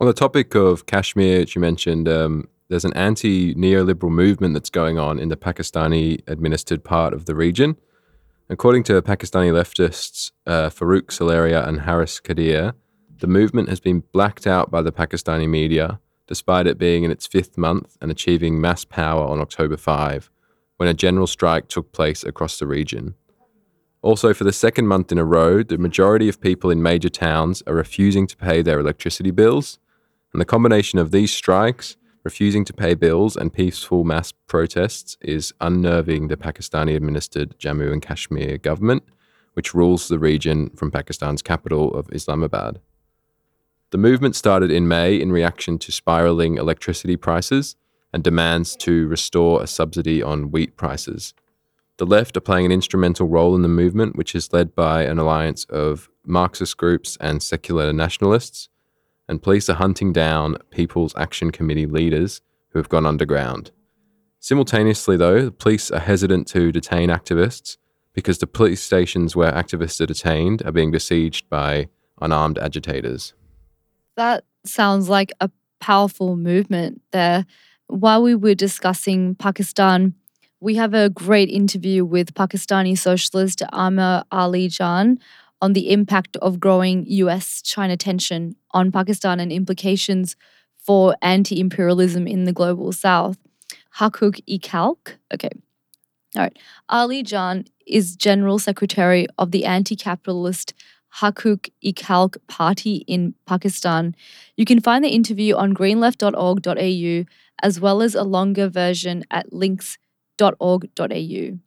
On 0.00 0.08
the 0.08 0.12
topic 0.12 0.56
of 0.56 0.86
Kashmir, 0.86 1.38
which 1.38 1.54
you 1.54 1.60
mentioned, 1.60 2.08
um, 2.08 2.48
there's 2.68 2.84
an 2.84 2.92
anti 2.94 3.54
neoliberal 3.54 4.10
movement 4.10 4.54
that's 4.54 4.68
going 4.68 4.98
on 4.98 5.20
in 5.20 5.28
the 5.28 5.36
Pakistani 5.36 6.20
administered 6.26 6.82
part 6.82 7.14
of 7.14 7.26
the 7.26 7.36
region. 7.36 7.76
According 8.50 8.82
to 8.84 9.00
Pakistani 9.00 9.52
leftists 9.52 10.32
uh, 10.44 10.70
Farooq 10.70 11.02
Sulehria 11.12 11.64
and 11.64 11.82
Haris 11.82 12.20
Qadeer, 12.20 12.72
the 13.20 13.28
movement 13.28 13.68
has 13.68 13.78
been 13.78 14.02
blacked 14.12 14.44
out 14.44 14.72
by 14.72 14.82
the 14.82 14.90
Pakistani 14.90 15.48
media, 15.48 16.00
despite 16.26 16.66
it 16.66 16.78
being 16.78 17.04
in 17.04 17.10
its 17.10 17.26
fifth 17.26 17.56
month 17.56 17.96
and 18.00 18.10
achieving 18.10 18.60
mass 18.60 18.84
power 18.84 19.24
on 19.24 19.40
October 19.40 19.76
5, 19.76 20.30
when 20.76 20.88
a 20.88 20.94
general 20.94 21.26
strike 21.26 21.68
took 21.68 21.92
place 21.92 22.24
across 22.24 22.58
the 22.58 22.66
region. 22.66 23.14
Also, 24.02 24.32
for 24.32 24.44
the 24.44 24.52
second 24.52 24.86
month 24.86 25.10
in 25.10 25.18
a 25.18 25.24
row, 25.24 25.62
the 25.62 25.78
majority 25.78 26.28
of 26.28 26.40
people 26.40 26.70
in 26.70 26.82
major 26.82 27.08
towns 27.08 27.62
are 27.66 27.74
refusing 27.74 28.26
to 28.26 28.36
pay 28.36 28.62
their 28.62 28.78
electricity 28.78 29.30
bills, 29.30 29.78
and 30.32 30.40
the 30.40 30.44
combination 30.44 30.98
of 30.98 31.10
these 31.10 31.32
strikes 31.32 31.96
refusing 32.22 32.64
to 32.64 32.72
pay 32.72 32.94
bills 32.94 33.36
and 33.36 33.52
peaceful 33.52 34.04
mass 34.04 34.32
protests 34.32 35.16
is 35.20 35.54
unnerving 35.60 36.28
the 36.28 36.36
Pakistani 36.36 36.96
administered 36.96 37.56
Jammu 37.58 37.92
and 37.92 38.02
Kashmir 38.02 38.58
government, 38.58 39.04
which 39.54 39.74
rules 39.74 40.08
the 40.08 40.18
region 40.18 40.70
from 40.70 40.90
Pakistan's 40.90 41.40
capital 41.40 41.94
of 41.94 42.12
Islamabad. 42.12 42.80
The 43.90 43.98
movement 43.98 44.34
started 44.34 44.72
in 44.72 44.88
May 44.88 45.14
in 45.20 45.30
reaction 45.30 45.78
to 45.78 45.92
spiraling 45.92 46.56
electricity 46.56 47.16
prices 47.16 47.76
and 48.12 48.24
demands 48.24 48.74
to 48.76 49.06
restore 49.06 49.62
a 49.62 49.68
subsidy 49.68 50.20
on 50.20 50.50
wheat 50.50 50.76
prices. 50.76 51.34
The 51.98 52.06
left 52.06 52.36
are 52.36 52.40
playing 52.40 52.66
an 52.66 52.72
instrumental 52.72 53.28
role 53.28 53.54
in 53.54 53.62
the 53.62 53.68
movement, 53.68 54.16
which 54.16 54.34
is 54.34 54.52
led 54.52 54.74
by 54.74 55.04
an 55.04 55.18
alliance 55.18 55.64
of 55.66 56.10
Marxist 56.24 56.76
groups 56.76 57.16
and 57.20 57.40
secular 57.40 57.92
nationalists, 57.92 58.68
and 59.28 59.42
police 59.42 59.70
are 59.70 59.74
hunting 59.74 60.12
down 60.12 60.56
People's 60.70 61.14
Action 61.16 61.52
Committee 61.52 61.86
leaders 61.86 62.40
who 62.70 62.80
have 62.80 62.88
gone 62.88 63.06
underground. 63.06 63.70
Simultaneously, 64.40 65.16
though, 65.16 65.44
the 65.46 65.52
police 65.52 65.92
are 65.92 66.00
hesitant 66.00 66.48
to 66.48 66.72
detain 66.72 67.08
activists 67.08 67.76
because 68.12 68.38
the 68.38 68.46
police 68.46 68.82
stations 68.82 69.36
where 69.36 69.52
activists 69.52 70.00
are 70.00 70.06
detained 70.06 70.62
are 70.66 70.72
being 70.72 70.90
besieged 70.90 71.48
by 71.48 71.88
unarmed 72.20 72.58
agitators. 72.58 73.32
That 74.16 74.44
sounds 74.64 75.08
like 75.08 75.32
a 75.40 75.50
powerful 75.80 76.36
movement 76.36 77.02
there. 77.12 77.46
While 77.86 78.22
we 78.22 78.34
were 78.34 78.54
discussing 78.54 79.34
Pakistan, 79.36 80.14
we 80.60 80.74
have 80.76 80.94
a 80.94 81.10
great 81.10 81.50
interview 81.50 82.04
with 82.04 82.34
Pakistani 82.34 82.98
socialist 82.98 83.62
Ammar 83.72 84.24
Ali 84.32 84.68
Jan 84.68 85.18
on 85.60 85.74
the 85.74 85.90
impact 85.90 86.36
of 86.38 86.58
growing 86.58 87.04
US 87.06 87.62
China 87.62 87.96
tension 87.96 88.56
on 88.72 88.90
Pakistan 88.90 89.38
and 89.38 89.52
implications 89.52 90.34
for 90.78 91.14
anti 91.22 91.60
imperialism 91.60 92.26
in 92.26 92.44
the 92.44 92.52
global 92.52 92.92
south. 92.92 93.38
Hakuk 93.98 94.40
Ikalk. 94.48 95.16
Okay. 95.32 95.50
All 96.36 96.42
right. 96.42 96.58
Ali 96.88 97.22
Jan 97.22 97.64
is 97.86 98.16
General 98.16 98.58
Secretary 98.58 99.26
of 99.38 99.50
the 99.50 99.64
anti 99.64 99.96
capitalist 99.96 100.74
Hakuk 101.20 101.70
i 101.82 101.92
Khalq 101.92 102.36
Party 102.46 102.96
in 103.06 103.34
Pakistan. 103.46 104.14
You 104.56 104.64
can 104.64 104.80
find 104.80 105.04
the 105.04 105.08
interview 105.08 105.54
on 105.54 105.74
greenleft.org.au 105.74 107.24
as 107.62 107.80
well 107.80 108.02
as 108.02 108.14
a 108.14 108.22
longer 108.22 108.68
version 108.68 109.24
at 109.30 109.52
links.org.au. 109.52 111.58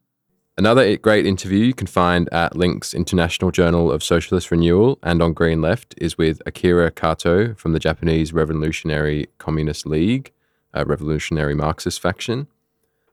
Another 0.58 0.96
great 0.98 1.24
interview 1.24 1.64
you 1.64 1.74
can 1.74 1.86
find 1.86 2.28
at 2.32 2.54
Links 2.54 2.92
International 2.92 3.50
Journal 3.50 3.90
of 3.90 4.02
Socialist 4.02 4.50
Renewal 4.50 4.98
and 5.02 5.22
on 5.22 5.32
Green 5.32 5.62
Left 5.62 5.94
is 5.96 6.18
with 6.18 6.42
Akira 6.44 6.90
Kato 6.90 7.54
from 7.54 7.72
the 7.72 7.78
Japanese 7.78 8.32
Revolutionary 8.32 9.28
Communist 9.38 9.86
League, 9.86 10.32
a 10.74 10.84
revolutionary 10.84 11.54
Marxist 11.54 12.00
faction, 12.00 12.46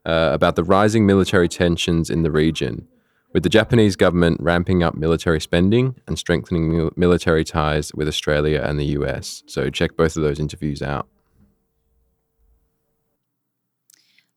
uh, 0.06 0.32
about 0.34 0.58
the 0.58 0.64
rising 0.64 1.06
military 1.06 1.48
tensions 1.48 2.10
in 2.10 2.24
the 2.24 2.32
region, 2.32 2.88
with 3.34 3.44
the 3.44 3.50
Japanese 3.50 3.96
government 3.96 4.40
ramping 4.42 4.84
up 4.84 4.96
military 4.96 5.40
spending 5.40 5.96
and 6.08 6.18
strengthening 6.18 6.72
mil- 6.72 6.92
military 6.96 7.44
ties 7.44 7.94
with 7.94 8.08
Australia 8.08 8.62
and 8.64 8.80
the 8.80 8.86
US. 8.86 9.44
So 9.48 9.70
check 9.70 9.96
both 9.96 10.16
of 10.16 10.24
those 10.24 10.40
interviews 10.40 10.82
out. 10.82 11.08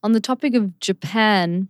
On 0.03 0.12
the 0.12 0.20
topic 0.20 0.55
of 0.55 0.79
Japan, 0.81 1.68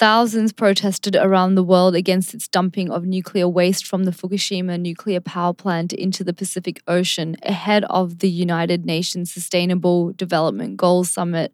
Thousands 0.00 0.54
protested 0.54 1.14
around 1.14 1.56
the 1.56 1.62
world 1.62 1.94
against 1.94 2.32
its 2.32 2.48
dumping 2.48 2.90
of 2.90 3.04
nuclear 3.04 3.46
waste 3.46 3.86
from 3.86 4.04
the 4.04 4.12
Fukushima 4.12 4.80
nuclear 4.80 5.20
power 5.20 5.52
plant 5.52 5.92
into 5.92 6.24
the 6.24 6.32
Pacific 6.32 6.80
Ocean 6.88 7.36
ahead 7.42 7.84
of 7.90 8.20
the 8.20 8.30
United 8.30 8.86
Nations 8.86 9.30
Sustainable 9.30 10.14
Development 10.14 10.78
Goals 10.78 11.10
Summit 11.10 11.52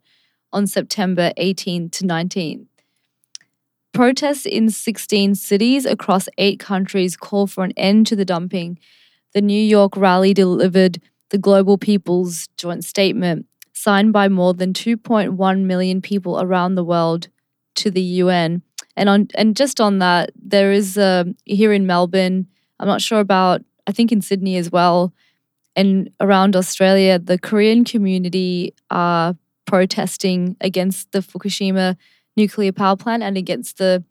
on 0.52 0.68
September 0.68 1.32
18 1.36 1.90
to 1.90 2.06
19. 2.06 2.68
Protests 3.96 4.44
in 4.44 4.68
16 4.68 5.36
cities 5.36 5.86
across 5.86 6.28
eight 6.36 6.60
countries 6.60 7.16
call 7.16 7.46
for 7.46 7.64
an 7.64 7.72
end 7.78 8.06
to 8.08 8.14
the 8.14 8.26
dumping. 8.26 8.78
The 9.32 9.40
New 9.40 9.58
York 9.58 9.96
rally 9.96 10.34
delivered 10.34 11.00
the 11.30 11.38
Global 11.38 11.78
People's 11.78 12.46
Joint 12.58 12.84
Statement, 12.84 13.46
signed 13.72 14.12
by 14.12 14.28
more 14.28 14.52
than 14.52 14.74
2.1 14.74 15.60
million 15.64 16.02
people 16.02 16.38
around 16.38 16.74
the 16.74 16.84
world 16.84 17.28
to 17.76 17.90
the 17.90 18.02
UN. 18.02 18.60
And 18.98 19.08
on 19.08 19.28
and 19.34 19.56
just 19.56 19.80
on 19.80 19.98
that, 20.00 20.30
there 20.36 20.72
is 20.72 20.98
uh, 20.98 21.24
here 21.46 21.72
in 21.72 21.86
Melbourne. 21.86 22.48
I'm 22.78 22.88
not 22.88 23.00
sure 23.00 23.20
about. 23.20 23.64
I 23.86 23.92
think 23.92 24.12
in 24.12 24.20
Sydney 24.20 24.58
as 24.58 24.70
well, 24.70 25.14
and 25.74 26.10
around 26.20 26.54
Australia, 26.54 27.18
the 27.18 27.38
Korean 27.38 27.82
community 27.82 28.74
are 28.90 29.38
protesting 29.64 30.54
against 30.60 31.12
the 31.12 31.20
Fukushima 31.20 31.96
nuclear 32.36 32.72
power 32.72 32.96
plant 32.96 33.22
and 33.22 33.36
against 33.36 33.78
the 33.78 34.04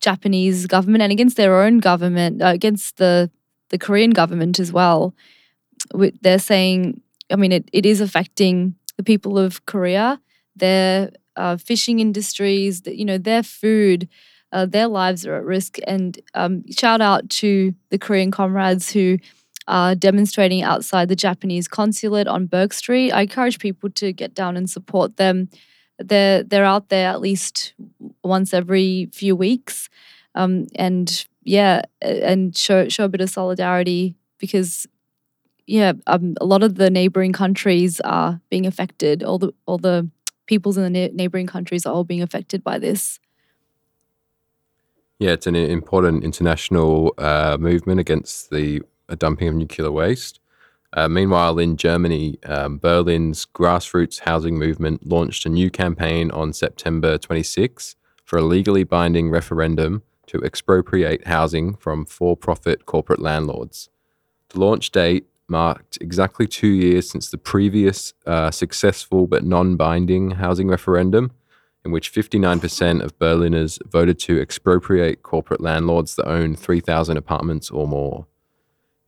Japanese 0.00 0.66
government 0.66 1.02
and 1.02 1.12
against 1.12 1.36
their 1.36 1.62
own 1.62 1.78
government, 1.78 2.42
uh, 2.42 2.46
against 2.46 2.96
the 2.96 3.30
the 3.70 3.78
Korean 3.78 4.10
government 4.10 4.58
as 4.58 4.72
well. 4.72 5.14
They're 5.94 6.38
saying, 6.38 7.00
I 7.30 7.36
mean, 7.36 7.52
it, 7.52 7.68
it 7.72 7.86
is 7.86 8.00
affecting 8.00 8.74
the 8.96 9.02
people 9.02 9.38
of 9.38 9.64
Korea. 9.64 10.20
They're 10.56 11.10
uh, 11.36 11.56
fishing 11.56 12.00
industries, 12.00 12.82
you 12.84 13.04
know, 13.04 13.16
their 13.16 13.42
food, 13.42 14.08
uh, 14.52 14.66
their 14.66 14.88
lives 14.88 15.24
are 15.24 15.36
at 15.36 15.44
risk. 15.44 15.78
And 15.86 16.20
um, 16.34 16.64
shout 16.70 17.00
out 17.00 17.30
to 17.30 17.74
the 17.90 17.98
Korean 17.98 18.30
comrades 18.30 18.90
who 18.90 19.18
are 19.68 19.94
demonstrating 19.94 20.62
outside 20.62 21.08
the 21.08 21.16
Japanese 21.16 21.68
consulate 21.68 22.26
on 22.26 22.46
Bourke 22.46 22.72
Street. 22.72 23.12
I 23.12 23.22
encourage 23.22 23.58
people 23.60 23.88
to 23.90 24.12
get 24.12 24.34
down 24.34 24.56
and 24.56 24.68
support 24.68 25.16
them. 25.16 25.48
They're 26.00 26.42
they're 26.42 26.64
out 26.64 26.88
there 26.88 27.08
at 27.08 27.20
least 27.20 27.74
once 28.24 28.54
every 28.54 29.08
few 29.12 29.36
weeks, 29.36 29.88
um, 30.34 30.66
and 30.74 31.26
yeah, 31.44 31.82
and 32.02 32.56
show 32.56 32.88
show 32.88 33.04
a 33.04 33.08
bit 33.08 33.20
of 33.20 33.30
solidarity 33.30 34.16
because 34.38 34.86
yeah, 35.66 35.92
um, 36.06 36.34
a 36.40 36.44
lot 36.44 36.62
of 36.62 36.74
the 36.74 36.90
neighboring 36.90 37.32
countries 37.32 38.00
are 38.00 38.40
being 38.50 38.66
affected. 38.66 39.22
All 39.22 39.38
the 39.38 39.52
all 39.66 39.78
the 39.78 40.08
peoples 40.46 40.76
in 40.76 40.92
the 40.92 41.08
neighboring 41.12 41.46
countries 41.46 41.86
are 41.86 41.94
all 41.94 42.04
being 42.04 42.22
affected 42.22 42.64
by 42.64 42.78
this. 42.78 43.20
Yeah, 45.20 45.30
it's 45.30 45.46
an 45.46 45.54
important 45.54 46.24
international 46.24 47.14
uh, 47.18 47.56
movement 47.60 48.00
against 48.00 48.50
the 48.50 48.82
uh, 49.08 49.14
dumping 49.14 49.48
of 49.48 49.54
nuclear 49.54 49.92
waste. 49.92 50.40
Uh, 50.92 51.08
meanwhile, 51.08 51.58
in 51.58 51.76
Germany, 51.76 52.38
um, 52.44 52.78
Berlin's 52.78 53.46
grassroots 53.46 54.20
housing 54.20 54.58
movement 54.58 55.06
launched 55.06 55.46
a 55.46 55.48
new 55.48 55.70
campaign 55.70 56.30
on 56.32 56.52
September 56.52 57.16
26 57.16 57.94
for 58.24 58.38
a 58.38 58.42
legally 58.42 58.82
binding 58.82 59.30
referendum 59.30 60.02
to 60.26 60.42
expropriate 60.44 61.26
housing 61.26 61.74
from 61.76 62.04
for 62.04 62.36
profit 62.36 62.86
corporate 62.86 63.20
landlords. 63.20 63.88
The 64.50 64.60
launch 64.60 64.90
date 64.90 65.26
marked 65.48 65.98
exactly 66.00 66.46
two 66.46 66.68
years 66.68 67.10
since 67.10 67.30
the 67.30 67.38
previous 67.38 68.14
uh, 68.26 68.50
successful 68.50 69.26
but 69.26 69.44
non 69.44 69.76
binding 69.76 70.32
housing 70.32 70.68
referendum, 70.68 71.32
in 71.84 71.92
which 71.92 72.12
59% 72.12 73.00
of 73.02 73.18
Berliners 73.18 73.78
voted 73.86 74.18
to 74.20 74.40
expropriate 74.40 75.22
corporate 75.22 75.60
landlords 75.60 76.16
that 76.16 76.28
own 76.28 76.54
3,000 76.54 77.16
apartments 77.16 77.70
or 77.70 77.86
more. 77.86 78.26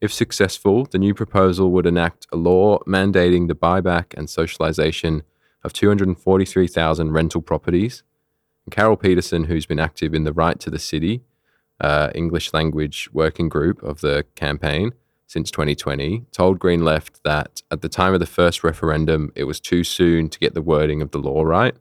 If 0.02 0.12
successful, 0.12 0.84
the 0.84 0.98
new 0.98 1.14
proposal 1.14 1.70
would 1.70 1.86
enact 1.86 2.26
a 2.32 2.36
law 2.36 2.80
mandating 2.88 3.46
the 3.46 3.54
buyback 3.54 4.14
and 4.16 4.28
socialization 4.28 5.22
of 5.62 5.72
243,000 5.72 7.12
rental 7.12 7.40
properties. 7.40 8.02
And 8.66 8.74
Carol 8.74 8.96
Peterson, 8.96 9.44
who's 9.44 9.64
been 9.64 9.78
active 9.78 10.12
in 10.12 10.24
the 10.24 10.32
Right 10.32 10.58
to 10.58 10.70
the 10.70 10.80
City, 10.80 11.22
uh, 11.80 12.10
English 12.16 12.52
language 12.52 13.10
working 13.12 13.48
group 13.48 13.80
of 13.84 14.00
the 14.00 14.26
campaign, 14.34 14.90
since 15.28 15.52
2020 15.52 16.26
told 16.32 16.58
Green 16.58 16.84
Left 16.84 17.22
that 17.22 17.62
at 17.70 17.80
the 17.80 17.88
time 17.88 18.12
of 18.12 18.18
the 18.18 18.26
first 18.26 18.64
referendum, 18.64 19.30
it 19.36 19.44
was 19.44 19.60
too 19.60 19.84
soon 19.84 20.28
to 20.30 20.38
get 20.40 20.52
the 20.52 20.62
wording 20.62 21.00
of 21.00 21.12
the 21.12 21.18
law 21.18 21.44
right. 21.44 21.76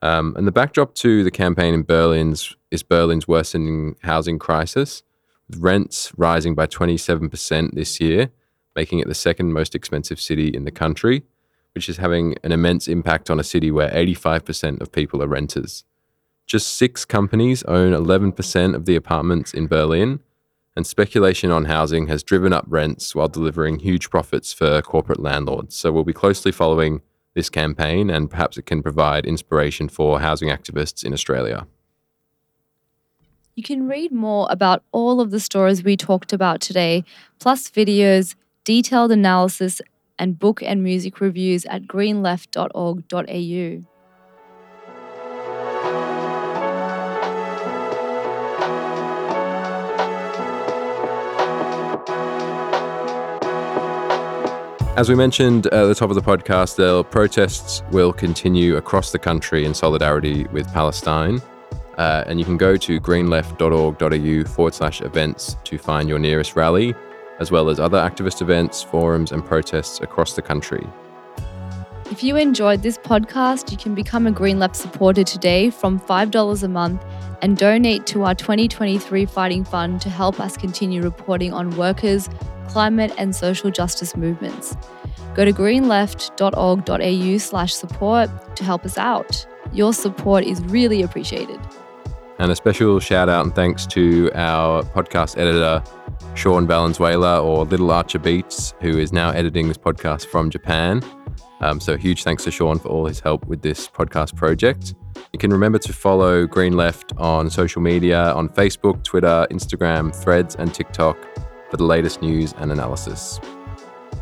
Um, 0.00 0.36
and 0.36 0.46
the 0.46 0.52
backdrop 0.52 0.94
to 0.96 1.24
the 1.24 1.32
campaign 1.32 1.74
in 1.74 1.82
Berlin's 1.82 2.54
is 2.70 2.84
Berlin's 2.84 3.26
worsening 3.26 3.96
housing 4.02 4.38
crisis, 4.38 5.02
rents 5.50 6.12
rising 6.16 6.54
by 6.54 6.66
27% 6.66 7.74
this 7.74 8.00
year, 8.00 8.30
making 8.74 8.98
it 8.98 9.08
the 9.08 9.14
second 9.14 9.52
most 9.52 9.74
expensive 9.74 10.20
city 10.20 10.48
in 10.48 10.64
the 10.64 10.70
country, 10.70 11.22
which 11.74 11.88
is 11.88 11.98
having 11.98 12.36
an 12.42 12.52
immense 12.52 12.88
impact 12.88 13.30
on 13.30 13.40
a 13.40 13.44
city 13.44 13.70
where 13.70 13.90
85% 13.90 14.80
of 14.80 14.92
people 14.92 15.22
are 15.22 15.28
renters. 15.28 15.84
Just 16.46 16.76
six 16.76 17.04
companies 17.04 17.62
own 17.64 17.92
11% 17.92 18.74
of 18.74 18.84
the 18.84 18.96
apartments 18.96 19.54
in 19.54 19.66
Berlin, 19.66 20.20
and 20.76 20.86
speculation 20.86 21.50
on 21.50 21.66
housing 21.66 22.08
has 22.08 22.22
driven 22.22 22.52
up 22.52 22.64
rents 22.68 23.14
while 23.14 23.28
delivering 23.28 23.78
huge 23.78 24.10
profits 24.10 24.52
for 24.52 24.82
corporate 24.82 25.20
landlords. 25.20 25.76
So 25.76 25.92
we'll 25.92 26.04
be 26.04 26.12
closely 26.12 26.50
following 26.50 27.00
this 27.34 27.48
campaign 27.48 28.10
and 28.10 28.30
perhaps 28.30 28.56
it 28.56 28.66
can 28.66 28.82
provide 28.82 29.24
inspiration 29.24 29.88
for 29.88 30.20
housing 30.20 30.48
activists 30.48 31.04
in 31.04 31.12
Australia. 31.12 31.66
You 33.56 33.62
can 33.62 33.86
read 33.86 34.10
more 34.10 34.48
about 34.50 34.82
all 34.90 35.20
of 35.20 35.30
the 35.30 35.38
stories 35.38 35.84
we 35.84 35.96
talked 35.96 36.32
about 36.32 36.60
today, 36.60 37.04
plus 37.38 37.70
videos, 37.70 38.34
detailed 38.64 39.12
analysis, 39.12 39.80
and 40.18 40.38
book 40.38 40.62
and 40.62 40.82
music 40.82 41.20
reviews 41.20 41.64
at 41.66 41.82
greenleft.org.au. 41.82 43.84
As 54.96 55.08
we 55.08 55.16
mentioned 55.16 55.66
at 55.66 55.86
the 55.86 55.94
top 55.94 56.10
of 56.10 56.14
the 56.14 56.22
podcast, 56.22 56.76
the 56.76 57.02
protests 57.04 57.82
will 57.90 58.12
continue 58.12 58.76
across 58.76 59.12
the 59.12 59.18
country 59.18 59.64
in 59.64 59.74
solidarity 59.74 60.44
with 60.52 60.72
Palestine. 60.72 61.42
Uh, 61.98 62.24
and 62.26 62.38
you 62.38 62.44
can 62.44 62.56
go 62.56 62.76
to 62.76 63.00
greenleft.org.au 63.00 64.48
forward 64.50 64.74
slash 64.74 65.00
events 65.00 65.56
to 65.64 65.78
find 65.78 66.08
your 66.08 66.18
nearest 66.18 66.56
rally, 66.56 66.94
as 67.40 67.50
well 67.50 67.68
as 67.68 67.78
other 67.78 67.98
activist 67.98 68.42
events, 68.42 68.82
forums, 68.82 69.32
and 69.32 69.44
protests 69.44 70.00
across 70.00 70.34
the 70.34 70.42
country. 70.42 70.86
If 72.10 72.22
you 72.22 72.36
enjoyed 72.36 72.82
this 72.82 72.98
podcast, 72.98 73.72
you 73.72 73.78
can 73.78 73.94
become 73.94 74.26
a 74.26 74.30
Green 74.30 74.58
Left 74.58 74.76
supporter 74.76 75.24
today 75.24 75.70
from 75.70 75.98
$5 75.98 76.62
a 76.62 76.68
month 76.68 77.02
and 77.42 77.56
donate 77.56 78.06
to 78.08 78.24
our 78.24 78.34
2023 78.34 79.26
Fighting 79.26 79.64
Fund 79.64 80.00
to 80.02 80.10
help 80.10 80.38
us 80.38 80.56
continue 80.56 81.02
reporting 81.02 81.52
on 81.52 81.76
workers, 81.76 82.28
climate, 82.68 83.12
and 83.18 83.34
social 83.34 83.70
justice 83.70 84.16
movements. 84.16 84.76
Go 85.34 85.44
to 85.44 85.52
greenleft.org.au 85.52 87.38
slash 87.38 87.74
support 87.74 88.56
to 88.56 88.64
help 88.64 88.84
us 88.84 88.96
out. 88.98 89.46
Your 89.72 89.92
support 89.92 90.44
is 90.44 90.60
really 90.64 91.02
appreciated. 91.02 91.58
And 92.38 92.50
a 92.50 92.56
special 92.56 92.98
shout 92.98 93.28
out 93.28 93.44
and 93.44 93.54
thanks 93.54 93.86
to 93.86 94.30
our 94.34 94.82
podcast 94.82 95.38
editor, 95.38 95.82
Sean 96.34 96.66
Valenzuela, 96.66 97.40
or 97.40 97.64
Little 97.64 97.90
Archer 97.90 98.18
Beats, 98.18 98.74
who 98.80 98.98
is 98.98 99.12
now 99.12 99.30
editing 99.30 99.68
this 99.68 99.78
podcast 99.78 100.26
from 100.26 100.50
Japan. 100.50 101.02
Um, 101.60 101.78
so, 101.80 101.96
huge 101.96 102.24
thanks 102.24 102.42
to 102.44 102.50
Sean 102.50 102.78
for 102.78 102.88
all 102.88 103.06
his 103.06 103.20
help 103.20 103.46
with 103.46 103.62
this 103.62 103.88
podcast 103.88 104.34
project. 104.36 104.94
You 105.32 105.38
can 105.38 105.52
remember 105.52 105.78
to 105.78 105.92
follow 105.92 106.46
Green 106.46 106.76
Left 106.76 107.12
on 107.16 107.50
social 107.50 107.80
media 107.80 108.32
on 108.32 108.48
Facebook, 108.48 109.04
Twitter, 109.04 109.46
Instagram, 109.50 110.14
Threads, 110.14 110.56
and 110.56 110.74
TikTok 110.74 111.16
for 111.70 111.76
the 111.76 111.84
latest 111.84 112.20
news 112.20 112.52
and 112.58 112.72
analysis. 112.72 113.40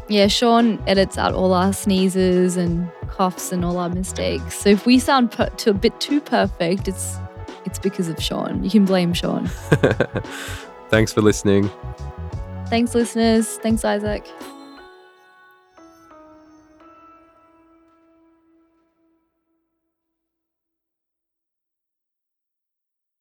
Yeah, 0.09 0.27
Sean 0.27 0.83
edits 0.87 1.17
out 1.17 1.33
all 1.33 1.55
our 1.55 1.73
sneezes 1.73 2.57
and 2.59 2.91
coughs 3.09 3.53
and 3.53 3.65
all 3.65 3.79
our 3.79 3.89
mistakes. 3.89 4.55
So 4.59 4.69
if 4.69 4.85
we 4.85 4.99
sound 4.99 5.33
per- 5.33 5.49
to 5.49 5.71
a 5.71 5.75
bit 5.75 5.99
too 6.01 6.21
perfect, 6.21 6.89
it's 6.89 7.17
it's 7.65 7.79
because 7.79 8.09
of 8.09 8.23
Sean. 8.23 8.63
You 8.63 8.71
can 8.71 8.85
blame 8.85 9.13
Sean. 9.13 9.47
Thanks 10.89 11.13
for 11.13 11.23
listening. 11.23 11.71
Thanks, 12.67 12.95
listeners. 12.95 13.59
Thanks, 13.59 13.85
Isaac. 13.85 14.27